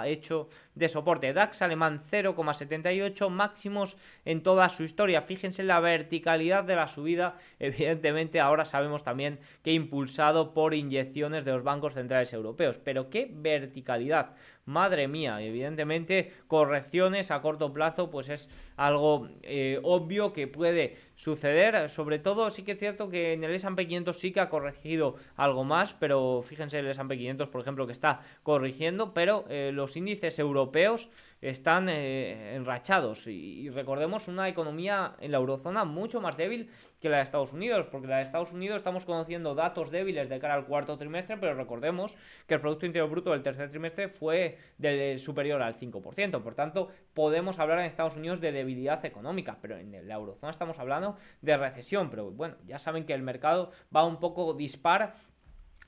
ha 0.00 0.08
hecho 0.08 0.48
de 0.74 0.88
soporte. 0.88 1.32
DAX 1.32 1.62
alemán 1.62 2.02
0,78 2.10 3.28
máximos 3.30 3.96
en 4.24 4.42
toda 4.42 4.68
su 4.68 4.82
historia. 4.82 5.22
Fíjense 5.22 5.62
la 5.62 5.80
verticalidad 5.80 6.64
de 6.64 6.76
la 6.76 6.88
subida. 6.88 7.38
Evidentemente 7.58 8.40
ahora 8.40 8.64
sabemos 8.64 9.04
también 9.04 9.38
que 9.62 9.72
impulsado 9.72 10.52
por 10.52 10.74
inyecciones 10.74 11.44
de 11.44 11.52
los 11.52 11.62
bancos 11.62 11.94
centrales 11.94 12.32
europeos. 12.32 12.78
Pero 12.78 13.10
qué 13.10 13.30
verticalidad 13.32 14.34
madre 14.64 15.08
mía, 15.08 15.40
evidentemente 15.42 16.32
correcciones 16.46 17.30
a 17.30 17.42
corto 17.42 17.72
plazo 17.72 18.10
pues 18.10 18.28
es 18.28 18.48
algo 18.76 19.28
eh, 19.42 19.78
obvio 19.82 20.32
que 20.32 20.46
puede 20.46 20.96
suceder, 21.14 21.88
sobre 21.90 22.18
todo 22.18 22.50
sí 22.50 22.62
que 22.62 22.72
es 22.72 22.78
cierto 22.78 23.08
que 23.08 23.32
en 23.32 23.44
el 23.44 23.54
S&P 23.54 23.86
500 23.86 24.18
sí 24.18 24.32
que 24.32 24.40
ha 24.40 24.48
corregido 24.48 25.16
algo 25.36 25.64
más, 25.64 25.94
pero 25.94 26.42
fíjense 26.42 26.78
el 26.78 26.86
S&P 26.86 27.16
500 27.16 27.48
por 27.48 27.60
ejemplo 27.60 27.86
que 27.86 27.92
está 27.92 28.20
corrigiendo, 28.42 29.14
pero 29.14 29.44
eh, 29.48 29.70
los 29.72 29.96
índices 29.96 30.38
europeos 30.38 31.10
están 31.50 31.90
eh, 31.90 32.56
enrachados. 32.56 33.26
Y, 33.26 33.68
recordemos 33.68 34.28
una 34.28 34.48
economía 34.48 35.14
en 35.20 35.30
la 35.30 35.38
eurozona 35.38 35.84
mucho 35.84 36.20
más 36.20 36.36
débil 36.36 36.70
que 37.00 37.10
la 37.10 37.18
de 37.18 37.24
Estados 37.24 37.52
Unidos, 37.52 37.86
porque 37.92 38.06
la 38.06 38.16
de 38.16 38.22
Estados 38.22 38.52
Unidos 38.52 38.78
estamos 38.78 39.04
conociendo 39.04 39.54
datos 39.54 39.90
débiles 39.90 40.30
de 40.30 40.38
cara 40.38 40.54
al 40.54 40.64
cuarto 40.64 40.96
trimestre, 40.96 41.36
pero 41.36 41.54
recordemos 41.54 42.16
que 42.46 42.54
el 42.54 42.60
Producto 42.60 42.86
Interior 42.86 43.10
Bruto 43.10 43.30
del 43.32 43.42
tercer 43.42 43.70
trimestre 43.70 44.08
fue 44.08 44.56
de, 44.78 45.18
superior 45.18 45.60
al 45.60 45.78
5%, 45.78 46.42
por 46.42 46.54
tanto 46.54 46.88
podemos 47.12 47.58
hablar 47.58 47.80
en 47.80 47.84
Estados 47.84 48.16
Unidos 48.16 48.40
de 48.40 48.52
debilidad 48.52 49.04
económica, 49.04 49.58
pero 49.60 49.76
en 49.76 50.08
la 50.08 50.14
eurozona 50.14 50.50
estamos 50.50 50.78
hablando 50.78 51.18
de 51.42 51.58
recesión, 51.58 52.08
pero 52.08 52.30
bueno, 52.30 52.56
ya 52.66 52.78
saben 52.78 53.04
que 53.04 53.12
el 53.12 53.22
mercado 53.22 53.70
va 53.94 54.06
un 54.06 54.18
poco 54.18 54.54
dispar 54.54 55.14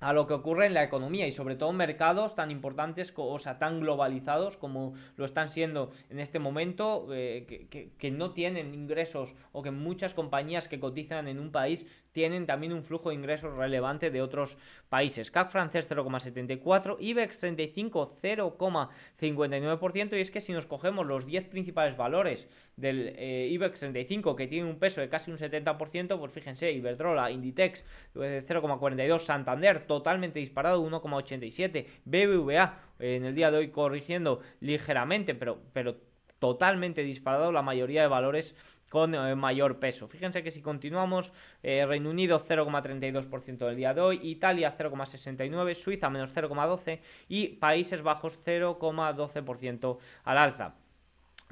a 0.00 0.12
lo 0.12 0.26
que 0.26 0.34
ocurre 0.34 0.66
en 0.66 0.74
la 0.74 0.84
economía 0.84 1.26
y 1.26 1.32
sobre 1.32 1.56
todo 1.56 1.70
en 1.70 1.76
mercados 1.76 2.34
tan 2.34 2.50
importantes, 2.50 3.12
o 3.16 3.38
sea, 3.38 3.58
tan 3.58 3.80
globalizados 3.80 4.56
como 4.56 4.94
lo 5.16 5.24
están 5.24 5.50
siendo 5.50 5.90
en 6.10 6.20
este 6.20 6.38
momento, 6.38 7.08
eh, 7.12 7.66
que, 7.98 8.10
no 8.10 8.30
tienen 8.32 8.72
ingresos 8.72 9.34
o 9.52 9.62
que 9.62 9.70
muchas 9.72 10.14
compañías 10.14 10.68
que 10.68 10.78
cotizan 10.80 11.28
en 11.28 11.38
un 11.40 11.50
país 11.50 11.86
tienen 12.12 12.46
también 12.46 12.72
un 12.72 12.82
flujo 12.82 13.10
de 13.10 13.16
ingresos 13.16 13.54
relevante 13.54 14.10
de 14.10 14.22
otros 14.22 14.56
países. 14.88 15.30
CAC 15.30 15.50
francés 15.50 15.90
0,74, 15.90 16.96
IBEX 16.98 17.40
35 17.40 18.10
0,59% 18.22 20.16
y 20.16 20.20
es 20.20 20.30
que 20.30 20.40
si 20.40 20.54
nos 20.54 20.64
cogemos 20.64 21.04
los 21.04 21.26
10 21.26 21.48
principales 21.48 21.94
valores 21.96 22.48
del 22.76 23.12
eh, 23.16 23.48
IBEX 23.50 23.80
35 23.80 24.34
que 24.34 24.46
tiene 24.46 24.68
un 24.68 24.78
peso 24.78 25.00
de 25.00 25.08
casi 25.10 25.30
un 25.30 25.36
70%, 25.36 26.18
pues 26.18 26.32
fíjense, 26.32 26.72
Iberdrola, 26.72 27.30
Inditex 27.30 27.84
0,42, 28.14 29.16
eh, 29.16 29.18
Santander 29.18 29.85
totalmente 29.86 30.38
disparado, 30.38 30.84
1,87. 30.84 31.86
BBVA 32.04 32.78
en 32.98 33.24
el 33.24 33.34
día 33.34 33.50
de 33.50 33.58
hoy 33.58 33.70
corrigiendo 33.70 34.40
ligeramente, 34.60 35.34
pero, 35.34 35.58
pero 35.72 35.96
totalmente 36.38 37.02
disparado 37.02 37.52
la 37.52 37.62
mayoría 37.62 38.02
de 38.02 38.08
valores 38.08 38.54
con 38.90 39.14
eh, 39.14 39.34
mayor 39.34 39.78
peso. 39.78 40.06
Fíjense 40.06 40.42
que 40.42 40.50
si 40.50 40.62
continuamos, 40.62 41.32
eh, 41.62 41.84
Reino 41.86 42.10
Unido 42.10 42.40
0,32% 42.40 43.66
del 43.66 43.76
día 43.76 43.94
de 43.94 44.00
hoy, 44.00 44.20
Italia 44.22 44.76
0,69%, 44.76 45.74
Suiza 45.74 46.10
menos 46.10 46.34
0,12% 46.34 47.00
y 47.28 47.48
Países 47.48 48.02
Bajos 48.02 48.38
0,12% 48.44 49.98
al 50.24 50.38
alza. 50.38 50.74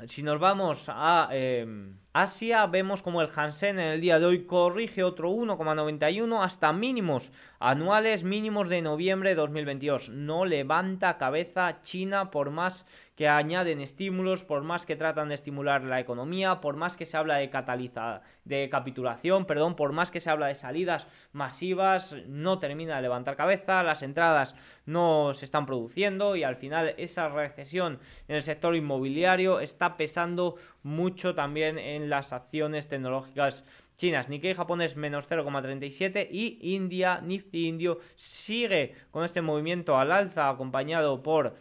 Si 0.07 0.23
nos 0.23 0.39
vamos 0.41 0.87
a... 0.89 1.29
Em, 1.33 1.97
Asia 2.17 2.65
vemos 2.69 3.03
como 3.03 3.21
el 3.23 3.29
Hansen 3.35 3.81
en 3.81 3.89
el 3.89 4.01
día 4.01 4.21
de 4.21 4.27
hoy 4.27 4.45
corrige 4.47 5.03
otro 5.03 5.33
1,91 5.33 6.45
hasta 6.45 6.73
mínimos 6.73 7.33
anuales 7.59 8.23
mínimos 8.23 8.69
de 8.69 8.83
noviembre 8.83 9.31
de 9.31 9.35
2022. 9.35 10.11
No 10.11 10.45
levanta 10.45 11.19
cabeza 11.19 11.81
China 11.83 12.31
por 12.31 12.51
más 12.51 12.87
que 13.17 13.29
añaden 13.29 13.81
estímulos, 13.81 14.45
por 14.45 14.63
más 14.63 14.87
que 14.87 14.97
tratan 14.97 15.29
de 15.29 15.37
estimular 15.37 15.83
la 15.83 16.01
economía, 16.01 16.61
por 16.61 16.77
más 16.77 16.97
que 16.97 17.07
se 17.07 17.17
habla 17.17 17.37
de 17.37 17.49
cataliza 17.49 18.23
de 18.45 18.69
capitulación, 18.69 19.47
perdón, 19.47 19.77
por 19.77 19.93
más 19.93 20.11
que 20.11 20.21
se 20.21 20.31
habla 20.31 20.49
de 20.49 20.57
salidas 20.57 21.07
masivas, 21.33 22.15
no 22.27 22.59
termina 22.59 22.97
de 22.97 23.03
levantar 23.03 23.37
cabeza, 23.37 23.83
las 23.83 24.03
entradas 24.03 24.55
no 24.85 25.33
se 25.33 25.45
están 25.45 25.65
produciendo 25.65 26.37
y 26.37 26.43
al 26.43 26.57
final 26.57 26.95
esa 26.99 27.29
recesión 27.29 27.99
en 28.29 28.37
el 28.37 28.43
sector 28.43 28.75
inmobiliario 28.75 29.61
está 29.61 29.97
pesando 29.97 30.57
mucho 30.83 31.35
también 31.35 31.79
en 31.79 32.04
las 32.11 32.33
acciones 32.33 32.89
tecnológicas 32.89 33.65
chinas. 33.97 34.29
Nikkei 34.29 34.55
japonés 34.55 34.97
menos 34.97 35.29
0,37 35.29 36.29
y 36.31 36.59
India, 36.75 37.21
Nifty 37.23 37.67
indio, 37.67 37.99
sigue 38.17 38.95
con 39.11 39.25
este 39.25 39.43
movimiento 39.43 39.97
al 39.97 40.13
alza 40.13 40.49
acompañado 40.49 41.23
por 41.23 41.55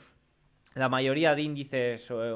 la 0.75 0.89
mayoría 0.89 1.35
de 1.35 1.41
índices 1.43 2.09
eh, 2.09 2.35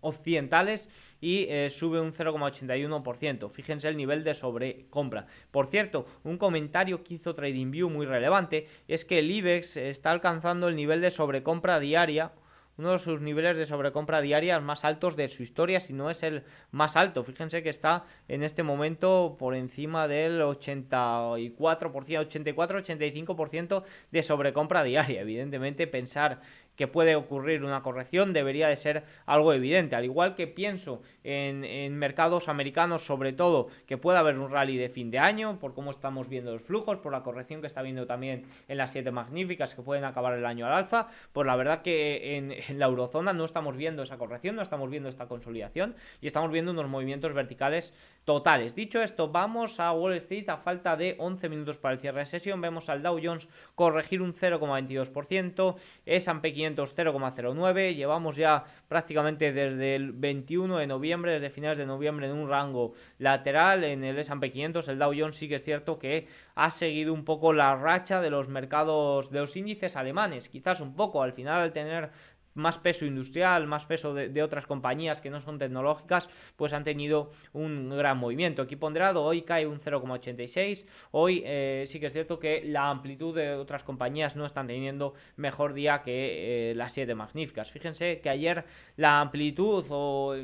occidentales 0.00 0.88
y 1.20 1.46
eh, 1.48 1.70
sube 1.70 2.00
un 2.00 2.12
0,81%. 2.12 3.48
Fíjense 3.48 3.88
el 3.88 3.96
nivel 3.96 4.24
de 4.24 4.34
sobrecompra. 4.34 5.26
Por 5.50 5.68
cierto, 5.68 6.06
un 6.24 6.36
comentario 6.36 7.02
que 7.02 7.14
hizo 7.14 7.34
TradingView 7.34 7.88
muy 7.88 8.04
relevante 8.04 8.66
es 8.88 9.04
que 9.04 9.20
el 9.20 9.30
IBEX 9.30 9.76
está 9.76 10.10
alcanzando 10.10 10.68
el 10.68 10.76
nivel 10.76 11.00
de 11.00 11.10
sobrecompra 11.10 11.78
diaria 11.78 12.32
uno 12.78 12.92
de 12.92 12.98
sus 12.98 13.20
niveles 13.20 13.56
de 13.56 13.66
sobrecompra 13.66 14.20
diaria 14.20 14.58
más 14.60 14.84
altos 14.84 15.16
de 15.16 15.28
su 15.28 15.42
historia, 15.42 15.80
si 15.80 15.92
no 15.92 16.10
es 16.10 16.22
el 16.22 16.44
más 16.70 16.96
alto. 16.96 17.24
Fíjense 17.24 17.62
que 17.62 17.68
está 17.68 18.04
en 18.28 18.42
este 18.42 18.62
momento 18.62 19.36
por 19.38 19.54
encima 19.54 20.08
del 20.08 20.40
84%, 20.40 21.56
84-85% 21.56 23.84
de 24.10 24.22
sobrecompra 24.22 24.82
diaria. 24.82 25.20
Evidentemente, 25.20 25.86
pensar 25.86 26.40
que 26.82 26.88
puede 26.88 27.14
ocurrir 27.14 27.62
una 27.62 27.80
corrección 27.80 28.32
debería 28.32 28.66
de 28.66 28.74
ser 28.74 29.04
algo 29.24 29.52
evidente. 29.52 29.94
Al 29.94 30.04
igual 30.04 30.34
que 30.34 30.48
pienso 30.48 31.00
en, 31.22 31.96
mercados 31.96 32.48
americanos, 32.48 33.06
sobre 33.06 33.32
todo, 33.32 33.68
que 33.86 33.98
puede 33.98 34.18
haber 34.18 34.36
un 34.36 34.50
rally 34.50 34.76
de 34.76 34.88
fin 34.88 35.12
de 35.12 35.20
año, 35.20 35.60
por 35.60 35.74
cómo 35.74 35.92
estamos 35.92 36.28
viendo 36.28 36.50
los 36.50 36.62
flujos, 36.62 36.98
por 36.98 37.12
la 37.12 37.22
corrección 37.22 37.60
que 37.60 37.68
está 37.68 37.82
viendo 37.82 38.04
también 38.04 38.46
en 38.66 38.78
las 38.78 38.90
siete 38.90 39.12
magníficas 39.12 39.76
que 39.76 39.82
pueden 39.82 40.02
acabar 40.02 40.36
el 40.36 40.44
año 40.44 40.66
al 40.66 40.72
alza, 40.72 41.06
pues 41.32 41.46
la 41.46 41.54
verdad 41.54 41.82
que 41.82 42.36
en, 42.36 42.50
en 42.50 42.78
la 42.80 42.86
eurozona 42.86 43.32
no 43.32 43.44
estamos 43.44 43.76
viendo 43.76 44.02
esa 44.02 44.18
corrección, 44.18 44.56
no 44.56 44.62
estamos 44.62 44.90
viendo 44.90 45.08
esta 45.08 45.28
consolidación 45.28 45.94
y 46.20 46.26
estamos 46.26 46.50
viendo 46.50 46.72
unos 46.72 46.88
movimientos 46.88 47.32
verticales 47.32 47.94
totales. 48.24 48.74
Dicho 48.74 49.00
esto, 49.00 49.28
vamos 49.28 49.78
a 49.78 49.92
Wall 49.92 50.14
Street 50.14 50.48
a 50.48 50.56
falta 50.56 50.96
de 50.96 51.14
11 51.20 51.48
minutos 51.48 51.78
para 51.78 51.94
el 51.94 52.00
cierre 52.00 52.20
de 52.20 52.26
sesión. 52.26 52.60
Vemos 52.60 52.88
al 52.88 53.04
Dow 53.04 53.20
Jones 53.22 53.46
corregir 53.76 54.20
un 54.20 54.34
0,22%, 54.34 55.76
S&P 56.06 56.52
500 56.52 56.71
0,09%. 56.76 57.94
Llevamos 57.94 58.36
ya 58.36 58.64
prácticamente 58.88 59.52
desde 59.52 59.94
el 59.94 60.12
21 60.12 60.78
de 60.78 60.86
noviembre, 60.86 61.32
desde 61.32 61.50
finales 61.50 61.78
de 61.78 61.86
noviembre, 61.86 62.26
en 62.26 62.32
un 62.32 62.48
rango 62.48 62.92
lateral 63.18 63.84
en 63.84 64.04
el 64.04 64.18
S&P 64.18 64.50
500. 64.50 64.88
El 64.88 64.98
Dow 64.98 65.12
Jones 65.16 65.36
sí 65.36 65.48
que 65.48 65.56
es 65.56 65.64
cierto 65.64 65.98
que 65.98 66.28
ha 66.54 66.70
seguido 66.70 67.12
un 67.12 67.24
poco 67.24 67.52
la 67.52 67.76
racha 67.76 68.20
de 68.20 68.30
los 68.30 68.48
mercados, 68.48 69.30
de 69.30 69.40
los 69.40 69.56
índices 69.56 69.96
alemanes. 69.96 70.48
Quizás 70.48 70.80
un 70.80 70.94
poco, 70.94 71.22
al 71.22 71.32
final 71.32 71.60
al 71.60 71.72
tener 71.72 72.10
más 72.54 72.78
peso 72.78 73.06
industrial, 73.06 73.66
más 73.66 73.86
peso 73.86 74.14
de, 74.14 74.42
otras 74.42 74.66
compañías 74.66 75.20
que 75.20 75.30
no 75.30 75.40
son 75.40 75.58
tecnológicas, 75.58 76.28
pues 76.56 76.72
han 76.72 76.84
tenido 76.84 77.30
un 77.52 77.90
gran 77.90 78.18
movimiento. 78.18 78.62
Aquí 78.62 78.76
ponderado, 78.76 79.22
hoy 79.22 79.42
cae 79.42 79.66
un 79.66 79.80
0,86. 79.80 80.86
Hoy 81.12 81.42
eh, 81.44 81.84
sí 81.86 82.00
que 82.00 82.06
es 82.06 82.12
cierto 82.12 82.38
que 82.38 82.62
la 82.64 82.90
amplitud 82.90 83.34
de 83.34 83.54
otras 83.54 83.84
compañías 83.84 84.36
no 84.36 84.46
están 84.46 84.66
teniendo 84.66 85.14
mejor 85.36 85.74
día 85.74 86.02
que 86.02 86.70
eh, 86.70 86.74
las 86.74 86.92
7 86.92 87.14
magníficas. 87.14 87.70
Fíjense 87.70 88.20
que 88.20 88.28
ayer 88.28 88.64
la 88.96 89.20
amplitud 89.20 89.84
o 89.90 90.34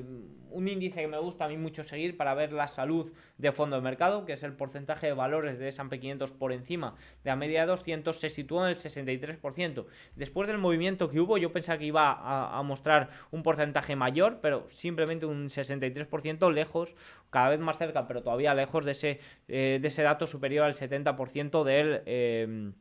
un 0.51 0.68
índice 0.68 1.01
que 1.01 1.09
me 1.09 1.18
gusta 1.18 1.44
a 1.44 1.49
mí 1.49 1.57
mucho 1.57 1.85
seguir 1.85 2.16
para 2.16 2.35
ver 2.35 2.53
la 2.53 2.68
salud 2.68 3.12
de 3.37 3.53
fondo 3.53 3.77
de 3.77 3.83
mercado, 3.83 4.25
que 4.25 4.33
es 4.33 4.42
el 4.42 4.53
porcentaje 4.53 5.07
de 5.07 5.12
valores 5.12 5.59
de 5.59 5.68
S&P 5.68 6.01
500 6.01 6.33
por 6.33 6.53
encima 6.53 6.94
de 7.23 7.31
la 7.31 7.37
media 7.37 7.61
de 7.61 7.66
200, 7.66 8.18
se 8.18 8.31
situó 8.31 8.64
en 8.64 8.71
el 8.71 8.77
63%. 8.77 9.87
Después 10.16 10.49
del 10.49 10.59
movimiento 10.59 11.11
que 11.11 11.21
hubo, 11.21 11.38
yo 11.38 11.53
pensaba 11.53 11.79
que 11.79 11.87
iba 11.87 11.97
a, 11.98 12.62
mostrar 12.62 13.11
un 13.30 13.42
porcentaje 13.42 13.96
mayor, 13.96 14.38
pero 14.40 14.68
simplemente 14.68 15.26
un 15.26 15.48
63% 15.48 16.52
lejos, 16.52 16.94
cada 17.30 17.50
vez 17.50 17.61
más 17.61 17.78
cerca, 17.78 18.06
pero 18.06 18.22
todavía 18.22 18.54
lejos 18.54 18.84
de 18.84 18.92
ese, 18.92 19.20
eh, 19.48 19.78
de 19.80 19.88
ese 19.88 20.02
dato 20.02 20.26
superior 20.26 20.64
al 20.64 20.74
70% 20.74 21.64
del... 21.64 22.02
Eh, 22.06 22.72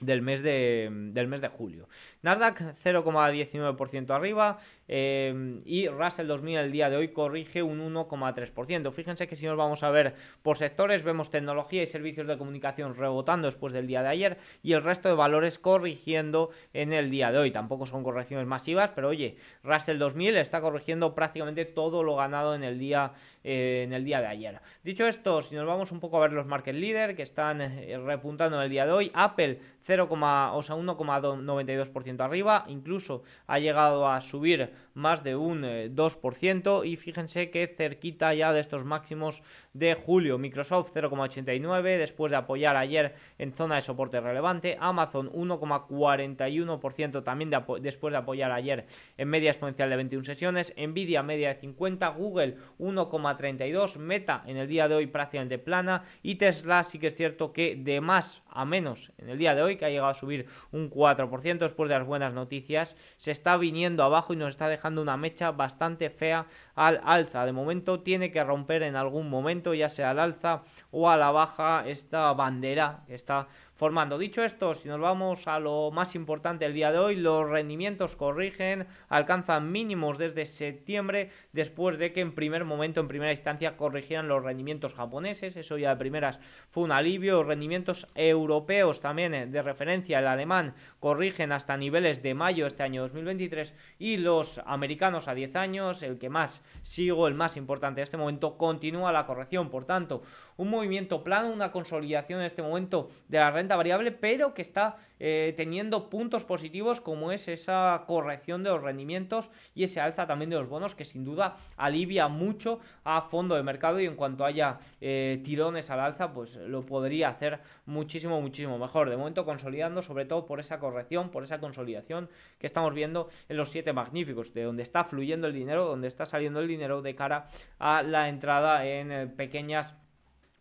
del 0.00 0.20
mes 0.20 0.42
de, 0.42 0.88
del 0.90 1.26
mes 1.26 1.40
de 1.40 1.48
julio. 1.48 1.88
Nasdaq 2.22 2.60
0,19% 2.84 4.10
arriba 4.10 4.58
eh, 4.88 5.60
y 5.64 5.88
Russell 5.88 6.26
2000 6.26 6.58
el 6.58 6.72
día 6.72 6.90
de 6.90 6.96
hoy 6.96 7.08
corrige 7.08 7.62
un 7.62 7.80
1,3%. 7.94 8.92
Fíjense 8.92 9.26
que 9.26 9.36
si 9.36 9.46
nos 9.46 9.56
vamos 9.56 9.82
a 9.82 9.90
ver 9.90 10.14
por 10.42 10.56
sectores, 10.56 11.02
vemos 11.02 11.30
tecnología 11.30 11.82
y 11.82 11.86
servicios 11.86 12.26
de 12.26 12.38
comunicación 12.38 12.94
rebotando 12.94 13.46
después 13.46 13.72
del 13.72 13.86
día 13.86 14.02
de 14.02 14.08
ayer 14.08 14.38
y 14.62 14.72
el 14.72 14.82
resto 14.82 15.08
de 15.08 15.14
valores 15.14 15.58
corrigiendo 15.58 16.50
en 16.72 16.92
el 16.92 17.10
día 17.10 17.32
de 17.32 17.38
hoy. 17.38 17.50
Tampoco 17.50 17.86
son 17.86 18.02
correcciones 18.02 18.46
masivas, 18.46 18.90
pero 18.94 19.08
oye, 19.08 19.36
Russell 19.62 19.98
2000 19.98 20.36
está 20.36 20.60
corrigiendo 20.60 21.14
prácticamente 21.14 21.64
todo 21.64 22.02
lo 22.02 22.16
ganado 22.16 22.54
en 22.54 22.62
el 22.64 22.78
día, 22.78 23.12
eh, 23.44 23.82
en 23.86 23.92
el 23.92 24.04
día 24.04 24.20
de 24.20 24.26
ayer. 24.26 24.60
Dicho 24.84 25.06
esto, 25.06 25.42
si 25.42 25.54
nos 25.54 25.66
vamos 25.66 25.92
un 25.92 26.00
poco 26.00 26.18
a 26.18 26.20
ver 26.20 26.32
los 26.32 26.46
market 26.46 26.74
leader 26.74 27.16
que 27.16 27.22
están 27.22 27.60
eh, 27.60 27.98
repuntando 27.98 28.56
en 28.58 28.64
el 28.64 28.70
día 28.70 28.86
de 28.86 28.92
hoy, 28.92 29.10
Apple 29.14 29.58
0, 29.82 30.08
o 30.10 30.62
sea, 30.62 30.76
1,92% 30.76 32.20
arriba, 32.20 32.64
incluso 32.68 33.22
ha 33.46 33.58
llegado 33.58 34.08
a 34.08 34.20
subir 34.20 34.70
más 34.94 35.22
de 35.22 35.36
un 35.36 35.62
2% 35.62 36.84
eh, 36.84 36.88
y 36.88 36.96
fíjense 36.96 37.50
que 37.50 37.66
cerquita 37.66 38.32
ya 38.34 38.52
de 38.52 38.60
estos 38.60 38.84
máximos 38.84 39.42
de 39.72 39.94
julio, 39.94 40.38
Microsoft 40.38 40.92
0,89 40.94 41.98
después 41.98 42.30
de 42.30 42.36
apoyar 42.36 42.76
ayer 42.76 43.14
en 43.38 43.52
zona 43.52 43.76
de 43.76 43.82
soporte 43.82 44.20
relevante, 44.20 44.76
Amazon 44.80 45.30
1,41% 45.32 47.22
también 47.22 47.50
después 47.80 48.12
de 48.12 48.18
apoyar 48.18 48.52
ayer 48.52 48.86
en 49.16 49.28
media 49.28 49.50
exponencial 49.50 49.90
de 49.90 49.96
21 49.96 50.24
sesiones, 50.24 50.74
Nvidia 50.76 51.22
media 51.22 51.48
de 51.48 51.60
50, 51.60 52.08
Google 52.08 52.56
1,32, 52.78 53.98
Meta 53.98 54.42
en 54.46 54.56
el 54.56 54.68
día 54.68 54.88
de 54.88 54.94
hoy 54.94 55.06
prácticamente 55.06 55.58
plana 55.58 56.04
y 56.22 56.36
Tesla 56.36 56.84
sí 56.84 56.98
que 56.98 57.08
es 57.08 57.16
cierto 57.16 57.52
que 57.52 57.76
de 57.76 58.00
más 58.00 58.42
a 58.56 58.64
menos 58.64 59.12
en 59.18 59.28
el 59.28 59.38
día 59.38 59.54
de 59.54 59.62
hoy, 59.62 59.76
que 59.76 59.84
ha 59.84 59.90
llegado 59.90 60.08
a 60.08 60.14
subir 60.14 60.46
un 60.72 60.90
4% 60.90 61.58
después 61.58 61.88
de 61.88 61.98
las 61.98 62.06
buenas 62.06 62.32
noticias, 62.32 62.96
se 63.18 63.30
está 63.30 63.56
viniendo 63.56 64.02
abajo 64.02 64.32
y 64.32 64.36
nos 64.36 64.48
está 64.48 64.68
dejando 64.68 65.02
una 65.02 65.16
mecha 65.16 65.52
bastante 65.52 66.10
fea 66.10 66.46
al 66.74 67.00
alza. 67.04 67.44
De 67.44 67.52
momento 67.52 68.00
tiene 68.00 68.32
que 68.32 68.42
romper 68.42 68.82
en 68.82 68.96
algún 68.96 69.28
momento, 69.28 69.74
ya 69.74 69.88
sea 69.88 70.10
al 70.10 70.18
alza 70.18 70.62
o 70.90 71.10
a 71.10 71.16
la 71.16 71.30
baja, 71.30 71.86
esta 71.86 72.32
bandera 72.32 73.04
que 73.06 73.14
está 73.14 73.48
formando. 73.76 74.18
Dicho 74.18 74.42
esto, 74.42 74.74
si 74.74 74.88
nos 74.88 75.00
vamos 75.00 75.46
a 75.46 75.60
lo 75.60 75.90
más 75.90 76.14
importante 76.14 76.64
del 76.64 76.74
día 76.74 76.90
de 76.90 76.98
hoy, 76.98 77.16
los 77.16 77.48
rendimientos 77.48 78.16
corrigen, 78.16 78.86
alcanzan 79.08 79.70
mínimos 79.70 80.18
desde 80.18 80.46
septiembre, 80.46 81.30
después 81.52 81.98
de 81.98 82.12
que 82.12 82.22
en 82.22 82.34
primer 82.34 82.64
momento, 82.64 83.00
en 83.00 83.08
primera 83.08 83.32
instancia, 83.32 83.76
corrigieran 83.76 84.28
los 84.28 84.42
rendimientos 84.42 84.94
japoneses. 84.94 85.56
Eso 85.56 85.76
ya 85.76 85.90
de 85.90 85.96
primeras 85.96 86.40
fue 86.70 86.84
un 86.84 86.92
alivio. 86.92 87.42
Rendimientos 87.42 88.08
europeos 88.14 89.00
también 89.00 89.34
eh, 89.34 89.46
de 89.46 89.62
referencia, 89.62 90.18
el 90.18 90.26
alemán 90.26 90.74
corrigen 90.98 91.52
hasta 91.52 91.76
niveles 91.76 92.22
de 92.22 92.34
mayo 92.34 92.66
este 92.66 92.82
año 92.82 93.02
2023 93.02 93.74
y 93.98 94.16
los 94.16 94.58
americanos 94.64 95.28
a 95.28 95.34
10 95.34 95.54
años, 95.56 96.02
el 96.02 96.18
que 96.18 96.30
más 96.30 96.64
sigo, 96.82 97.28
el 97.28 97.34
más 97.34 97.56
importante 97.56 98.00
en 98.00 98.04
este 98.04 98.16
momento, 98.16 98.56
continúa 98.56 99.12
la 99.12 99.26
corrección. 99.26 99.70
Por 99.70 99.84
tanto, 99.84 100.22
un 100.56 100.70
movimiento 100.70 101.22
plano, 101.22 101.52
una 101.52 101.72
consolidación 101.72 102.40
en 102.40 102.46
este 102.46 102.62
momento 102.62 103.10
de 103.28 103.38
la 103.38 103.50
renta 103.50 103.76
variable, 103.76 104.12
pero 104.12 104.54
que 104.54 104.62
está 104.62 104.96
eh, 105.18 105.54
teniendo 105.56 106.10
puntos 106.10 106.44
positivos 106.44 107.00
como 107.00 107.32
es 107.32 107.48
esa 107.48 108.04
corrección 108.06 108.62
de 108.62 108.70
los 108.70 108.82
rendimientos 108.82 109.50
y 109.74 109.84
ese 109.84 110.00
alza 110.00 110.26
también 110.26 110.50
de 110.50 110.56
los 110.56 110.68
bonos 110.68 110.94
que 110.94 111.06
sin 111.06 111.24
duda 111.24 111.56
alivia 111.78 112.28
mucho 112.28 112.80
a 113.02 113.22
fondo 113.22 113.54
de 113.54 113.62
mercado 113.62 113.98
y 113.98 114.04
en 114.04 114.14
cuanto 114.14 114.44
haya 114.44 114.78
eh, 115.00 115.40
tirones 115.42 115.88
al 115.90 116.00
alza 116.00 116.32
pues 116.34 116.56
lo 116.56 116.84
podría 116.84 117.30
hacer 117.30 117.60
muchísimo 117.86 118.40
muchísimo 118.42 118.78
mejor. 118.78 119.08
De 119.08 119.16
momento 119.16 119.46
consolidando 119.46 120.02
sobre 120.02 120.26
todo 120.26 120.44
por 120.44 120.60
esa 120.60 120.78
corrección 120.78 121.30
por 121.30 121.44
esa 121.44 121.60
consolidación 121.60 122.28
que 122.58 122.66
estamos 122.66 122.92
viendo 122.92 123.28
en 123.48 123.56
los 123.56 123.70
siete 123.70 123.94
magníficos 123.94 124.52
de 124.52 124.64
donde 124.64 124.82
está 124.82 125.04
fluyendo 125.04 125.46
el 125.46 125.54
dinero 125.54 125.86
donde 125.86 126.08
está 126.08 126.26
saliendo 126.26 126.60
el 126.60 126.68
dinero 126.68 127.00
de 127.00 127.14
cara 127.14 127.48
a 127.78 128.02
la 128.02 128.28
entrada 128.28 128.86
en 128.86 129.12
eh, 129.12 129.26
pequeñas 129.26 129.94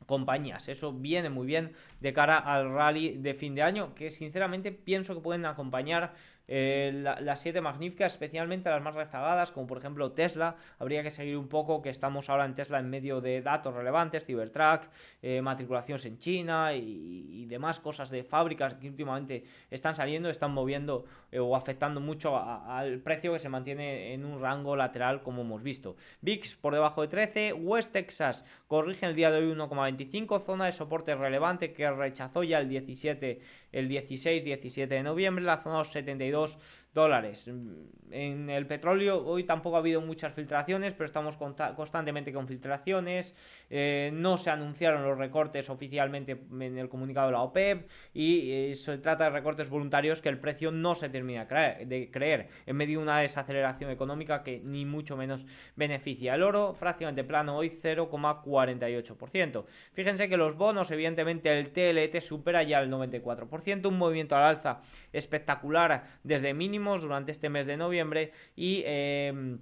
compañías. 0.06 0.68
Eso 0.70 0.94
viene 0.94 1.30
muy 1.30 1.48
bien 1.48 1.74
de 2.00 2.14
cara 2.14 2.38
al 2.38 2.72
rally 2.74 3.18
de 3.18 3.34
fin 3.34 3.56
de 3.56 3.64
año, 3.64 3.96
que 3.96 4.12
sinceramente 4.12 4.72
pienso 4.72 5.16
que 5.16 5.22
pueden 5.22 5.46
acompañar 5.46 6.14
eh, 6.48 6.92
las 7.22 7.42
siete 7.42 7.60
magníficas, 7.60 8.14
especialmente 8.14 8.70
las 8.70 8.82
más 8.82 8.94
rezagadas, 8.94 9.52
como 9.52 9.66
por 9.66 9.80
ejemplo 9.80 10.12
Tesla, 10.12 10.56
habría 10.78 11.02
que 11.02 11.10
seguir 11.10 11.38
un 11.38 11.48
poco 11.48 11.82
que 11.82 11.90
estamos 11.90 12.30
ahora 12.30 12.46
en 12.46 12.54
Tesla 12.54 12.80
en 12.80 12.90
medio 12.90 13.20
de 13.20 13.42
datos 13.42 13.74
relevantes, 13.74 14.26
Cybertruck, 14.26 14.84
eh, 15.24 15.42
matriculaciones 15.42 16.06
en 16.06 16.20
China 16.20 16.74
y, 16.74 17.46
demás 17.46 17.80
cosas 17.80 18.10
de 18.10 18.24
fábricas 18.24 18.74
que 18.74 18.90
últimamente 18.90 19.46
están 19.70 19.96
saliendo, 19.96 20.30
están 20.30 20.52
moviendo 20.52 21.06
eh, 21.36 21.40
o 21.40 21.54
afectando 21.54 22.00
mucho 22.00 22.38
al 22.38 23.00
precio 23.00 23.34
que 23.34 23.40
se 23.40 23.50
mantiene 23.50 24.14
en 24.14 24.24
un 24.24 24.40
rango 24.40 24.78
lateral 24.78 25.22
como 25.22 25.42
hemos 25.42 25.62
visto. 25.62 25.98
VIX 26.22 26.56
por 26.56 26.74
debajo 26.74 27.02
de 27.02 27.10
13, 27.10 27.54
West 27.54 27.92
Texas 27.92 28.46
corrige 28.68 29.06
el 29.06 29.16
día 29.16 29.32
de 29.32 29.40
hoy 29.40 29.54
1,25, 29.54 30.42
zona 30.46 30.66
de 30.68 30.72
soporte 30.72 31.14
relevante 31.14 31.74
que 31.74 31.92
rechazó 31.92 32.44
ya 32.44 32.60
el 32.60 32.70
17, 32.70 33.42
el 33.74 33.90
16-17 33.90 34.88
de 34.88 35.04
noviembre, 35.04 35.44
la 35.44 35.62
zona 35.62 35.84
72 35.84 36.58
dólares. 36.96 37.48
En 38.12 38.50
el 38.50 38.66
petróleo 38.66 39.24
hoy 39.26 39.44
tampoco 39.44 39.76
ha 39.76 39.80
habido 39.80 40.00
muchas 40.00 40.34
filtraciones, 40.34 40.94
pero 40.94 41.06
estamos 41.06 41.38
constantemente 41.38 42.32
con 42.32 42.48
filtraciones. 42.48 43.36
Eh, 43.70 44.12
no 44.14 44.38
se 44.38 44.50
anunciaron 44.50 45.04
los 45.04 45.18
recortes 45.18 45.70
oficialmente 45.70 46.40
en 46.52 46.78
el 46.78 46.88
comunicado 46.88 47.28
de 47.28 47.34
la 47.34 47.42
OPEP 47.42 47.90
y 48.14 48.52
eh, 48.52 48.76
se 48.76 48.98
trata 49.00 49.26
de 49.26 49.32
recortes 49.32 49.70
voluntarios 49.70 50.22
que 50.22 50.30
el 50.30 50.40
precio 50.40 50.72
no 50.72 50.96
se 50.96 51.10
termina 51.10 51.46
de 51.46 52.10
creer 52.12 52.48
en 52.66 52.78
medio 52.78 53.00
de 53.00 53.04
una 53.04 53.20
desaceleración 53.20 53.92
económica 53.92 54.42
que 54.42 54.62
ni 54.64 54.86
mucho 54.86 55.18
menos 55.18 55.46
beneficia. 55.76 56.36
El 56.36 56.44
oro 56.44 56.76
prácticamente 56.80 57.26
plano 57.26 57.58
hoy 57.58 57.78
0,48%. 57.84 59.66
Fíjense 59.94 60.30
que 60.30 60.38
los 60.38 60.56
bonos, 60.56 60.90
evidentemente 60.92 61.60
el 61.60 61.72
TLT 61.72 62.22
supera 62.22 62.64
ya 62.64 62.80
el 62.80 62.90
94%, 62.90 63.88
un 63.88 63.98
movimiento 63.98 64.38
al 64.38 64.44
alza 64.44 64.82
espectacular 65.12 66.06
desde 66.24 66.54
mínimo 66.54 66.85
durante 66.86 67.32
este 67.32 67.50
mes 67.50 67.66
de 67.66 67.78
noviembre 67.78 68.32
y 68.56 68.84
em, 68.86 69.60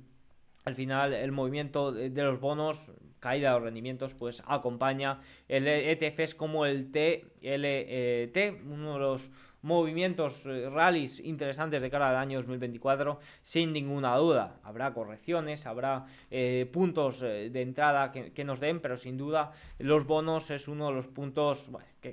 al 0.66 0.76
final 0.76 1.14
el 1.14 1.32
movimiento 1.32 1.92
de 1.92 2.24
los 2.24 2.40
bonos 2.40 2.92
caída 3.20 3.50
de 3.50 3.56
los 3.56 3.64
rendimientos 3.64 4.14
pues 4.14 4.44
acompaña 4.46 5.22
el 5.48 5.68
ETFs 5.68 6.36
como 6.36 6.66
el 6.66 6.92
TLT 6.92 8.64
uno 8.66 8.94
de 8.94 9.00
los 9.00 9.32
movimientos, 9.64 10.46
eh, 10.46 10.70
rallies 10.70 11.20
interesantes 11.20 11.82
de 11.82 11.90
cara 11.90 12.10
al 12.10 12.18
año 12.18 12.38
2024, 12.38 13.20
sin 13.42 13.74
ninguna 13.74 14.16
duda. 14.18 14.60
Habrá 14.64 14.94
correcciones, 14.94 15.66
habrá 15.66 16.06
eh, 16.30 16.70
puntos 16.72 17.24
eh, 17.24 17.50
de 17.50 17.62
entrada 17.62 18.12
que, 18.12 18.44
nos 18.44 18.60
den, 18.60 18.82
pero 18.82 18.98
sin 18.98 19.18
duda 19.18 19.52
los 19.80 20.06
bonos 20.06 20.52
es 20.52 20.68
uno 20.68 20.88
de 20.88 20.94
los 20.96 21.08
puntos 21.08 21.72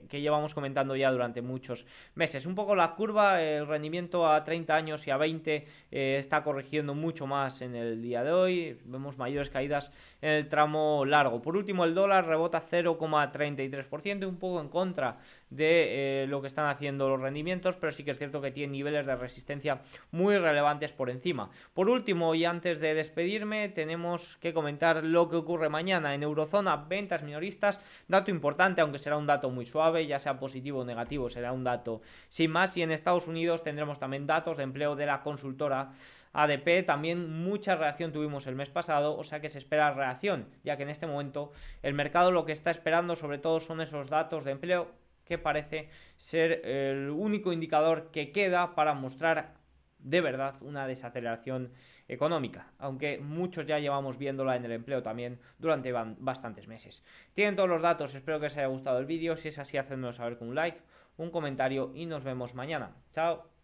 que, 0.09 0.21
llevamos 0.21 0.55
comentando 0.55 0.97
ya 0.97 1.11
durante 1.11 1.43
muchos 1.43 1.87
meses. 2.15 2.47
Un 2.47 2.55
poco 2.55 2.75
la 2.75 2.95
curva, 2.95 3.43
el 3.43 3.67
rendimiento 3.67 4.27
a 4.27 4.43
30 4.43 4.75
años 4.75 5.07
y 5.07 5.11
a 5.11 5.17
20 5.17 5.67
está 5.91 6.43
corrigiendo 6.43 6.95
mucho 6.95 7.27
más 7.27 7.61
en 7.63 7.75
el 7.75 8.01
día 8.01 8.25
de 8.25 8.33
hoy. 8.33 8.79
Vemos 8.85 9.19
mayores 9.19 9.51
caídas 9.51 9.93
en 10.23 10.31
el 10.31 10.49
tramo 10.49 11.05
largo. 11.05 11.43
Por 11.43 11.57
último, 11.57 11.85
el 11.85 11.95
dólar 11.95 12.27
rebota 12.27 12.63
0,33%, 12.63 14.27
un 14.27 14.39
poco 14.39 14.61
en 14.61 14.69
contra 14.69 15.19
de 15.51 16.27
lo 16.29 16.41
que 16.41 16.47
están 16.47 16.69
haciendo 16.69 17.09
los 17.09 17.21
rendimientos 17.21 17.41
pero 17.81 17.93
sí 17.93 18.05
que 18.05 18.13
es 18.13 18.19
cierto 18.19 18.41
que 18.41 18.51
tiene 18.51 18.73
niveles 18.73 19.07
de 19.07 19.17
resistencia 19.17 19.81
muy 20.13 20.39
relevantes 20.39 20.93
por 20.93 21.11
encima. 21.11 21.51
Por 21.75 21.89
último, 21.89 22.35
y 22.35 22.45
antes 22.45 22.79
de 22.81 22.95
despedirme, 22.95 23.69
tenemos 23.69 24.37
que 24.39 24.53
comentar 24.53 25.05
lo 25.05 25.29
que 25.29 25.37
ocurre 25.37 25.69
mañana 25.69 26.15
en 26.15 26.23
Eurozona, 26.23 26.77
ventas 26.77 27.23
minoristas, 27.23 27.81
dato 28.09 28.31
importante, 28.31 28.81
aunque 28.81 28.99
será 28.99 29.17
un 29.17 29.27
dato 29.27 29.51
muy 29.51 29.67
ya 30.07 30.19
sea 30.19 30.39
positivo 30.39 30.81
o 30.81 30.85
negativo, 30.85 31.29
será 31.29 31.53
un 31.53 31.65
dato 31.65 32.03
sin 32.29 32.51
más. 32.51 32.77
Y 32.77 32.83
en 32.83 32.93
Estados 32.93 33.27
Unidos 33.27 33.63
tendremos 33.63 33.99
también 33.99 34.27
datos 34.27 34.57
de 34.57 34.65
empleo 34.65 34.97
de 34.97 35.07
la 35.07 35.23
consultora 35.23 35.93
ADP, 36.33 36.87
también 36.87 37.43
mucha 37.43 37.75
reacción 37.75 38.13
tuvimos 38.13 38.47
el 38.47 38.55
mes 38.55 38.71
pasado, 38.71 39.17
o 39.17 39.25
sea 39.25 39.41
que 39.41 39.51
se 39.51 39.59
espera 39.59 39.93
reacción, 39.93 40.49
ya 40.63 40.77
que 40.77 40.85
en 40.85 40.91
este 40.91 41.07
momento 41.07 41.53
el 41.83 41.95
mercado 41.95 42.31
lo 42.31 42.45
que 42.45 42.53
está 42.53 42.71
esperando 42.71 43.17
sobre 43.17 43.39
todo 43.39 43.61
son 43.61 43.81
esos 43.81 44.09
datos 44.09 44.45
de 44.45 44.53
empleo 44.53 44.89
que 45.25 45.39
parece 45.39 45.89
ser 46.17 46.67
el 46.67 47.11
único 47.11 47.53
indicador 47.53 48.11
que 48.13 48.33
queda 48.33 48.75
para 48.75 48.95
mostrar 48.95 49.60
de 50.03 50.21
verdad 50.21 50.57
una 50.61 50.87
desaceleración 50.87 51.73
económica, 52.09 52.73
aunque 52.79 53.19
muchos 53.19 53.67
ya 53.67 53.79
llevamos 53.79 54.19
viéndola 54.19 54.57
en 54.57 54.65
el 54.65 54.73
empleo 54.73 55.03
también 55.03 55.39
durante 55.59 55.93
bastantes 55.93 56.67
meses. 56.67 57.05
Tienen 57.35 57.57
todos 57.57 57.69
los 57.69 57.83
datos, 57.83 58.15
espero 58.15 58.41
que 58.41 58.47
os 58.47 58.57
haya 58.57 58.67
gustado 58.67 58.99
el 58.99 59.07
vídeo, 59.07 59.37
si 59.37 59.49
es 59.49 59.59
así 59.59 59.77
hacedmelo 59.77 60.13
saber 60.13 60.39
con 60.39 60.49
un 60.49 60.55
like, 60.55 60.81
un 61.17 61.31
comentario 61.31 61.93
y 61.95 62.07
nos 62.07 62.25
vemos 62.25 62.55
mañana. 62.55 62.97
Chao. 63.13 63.50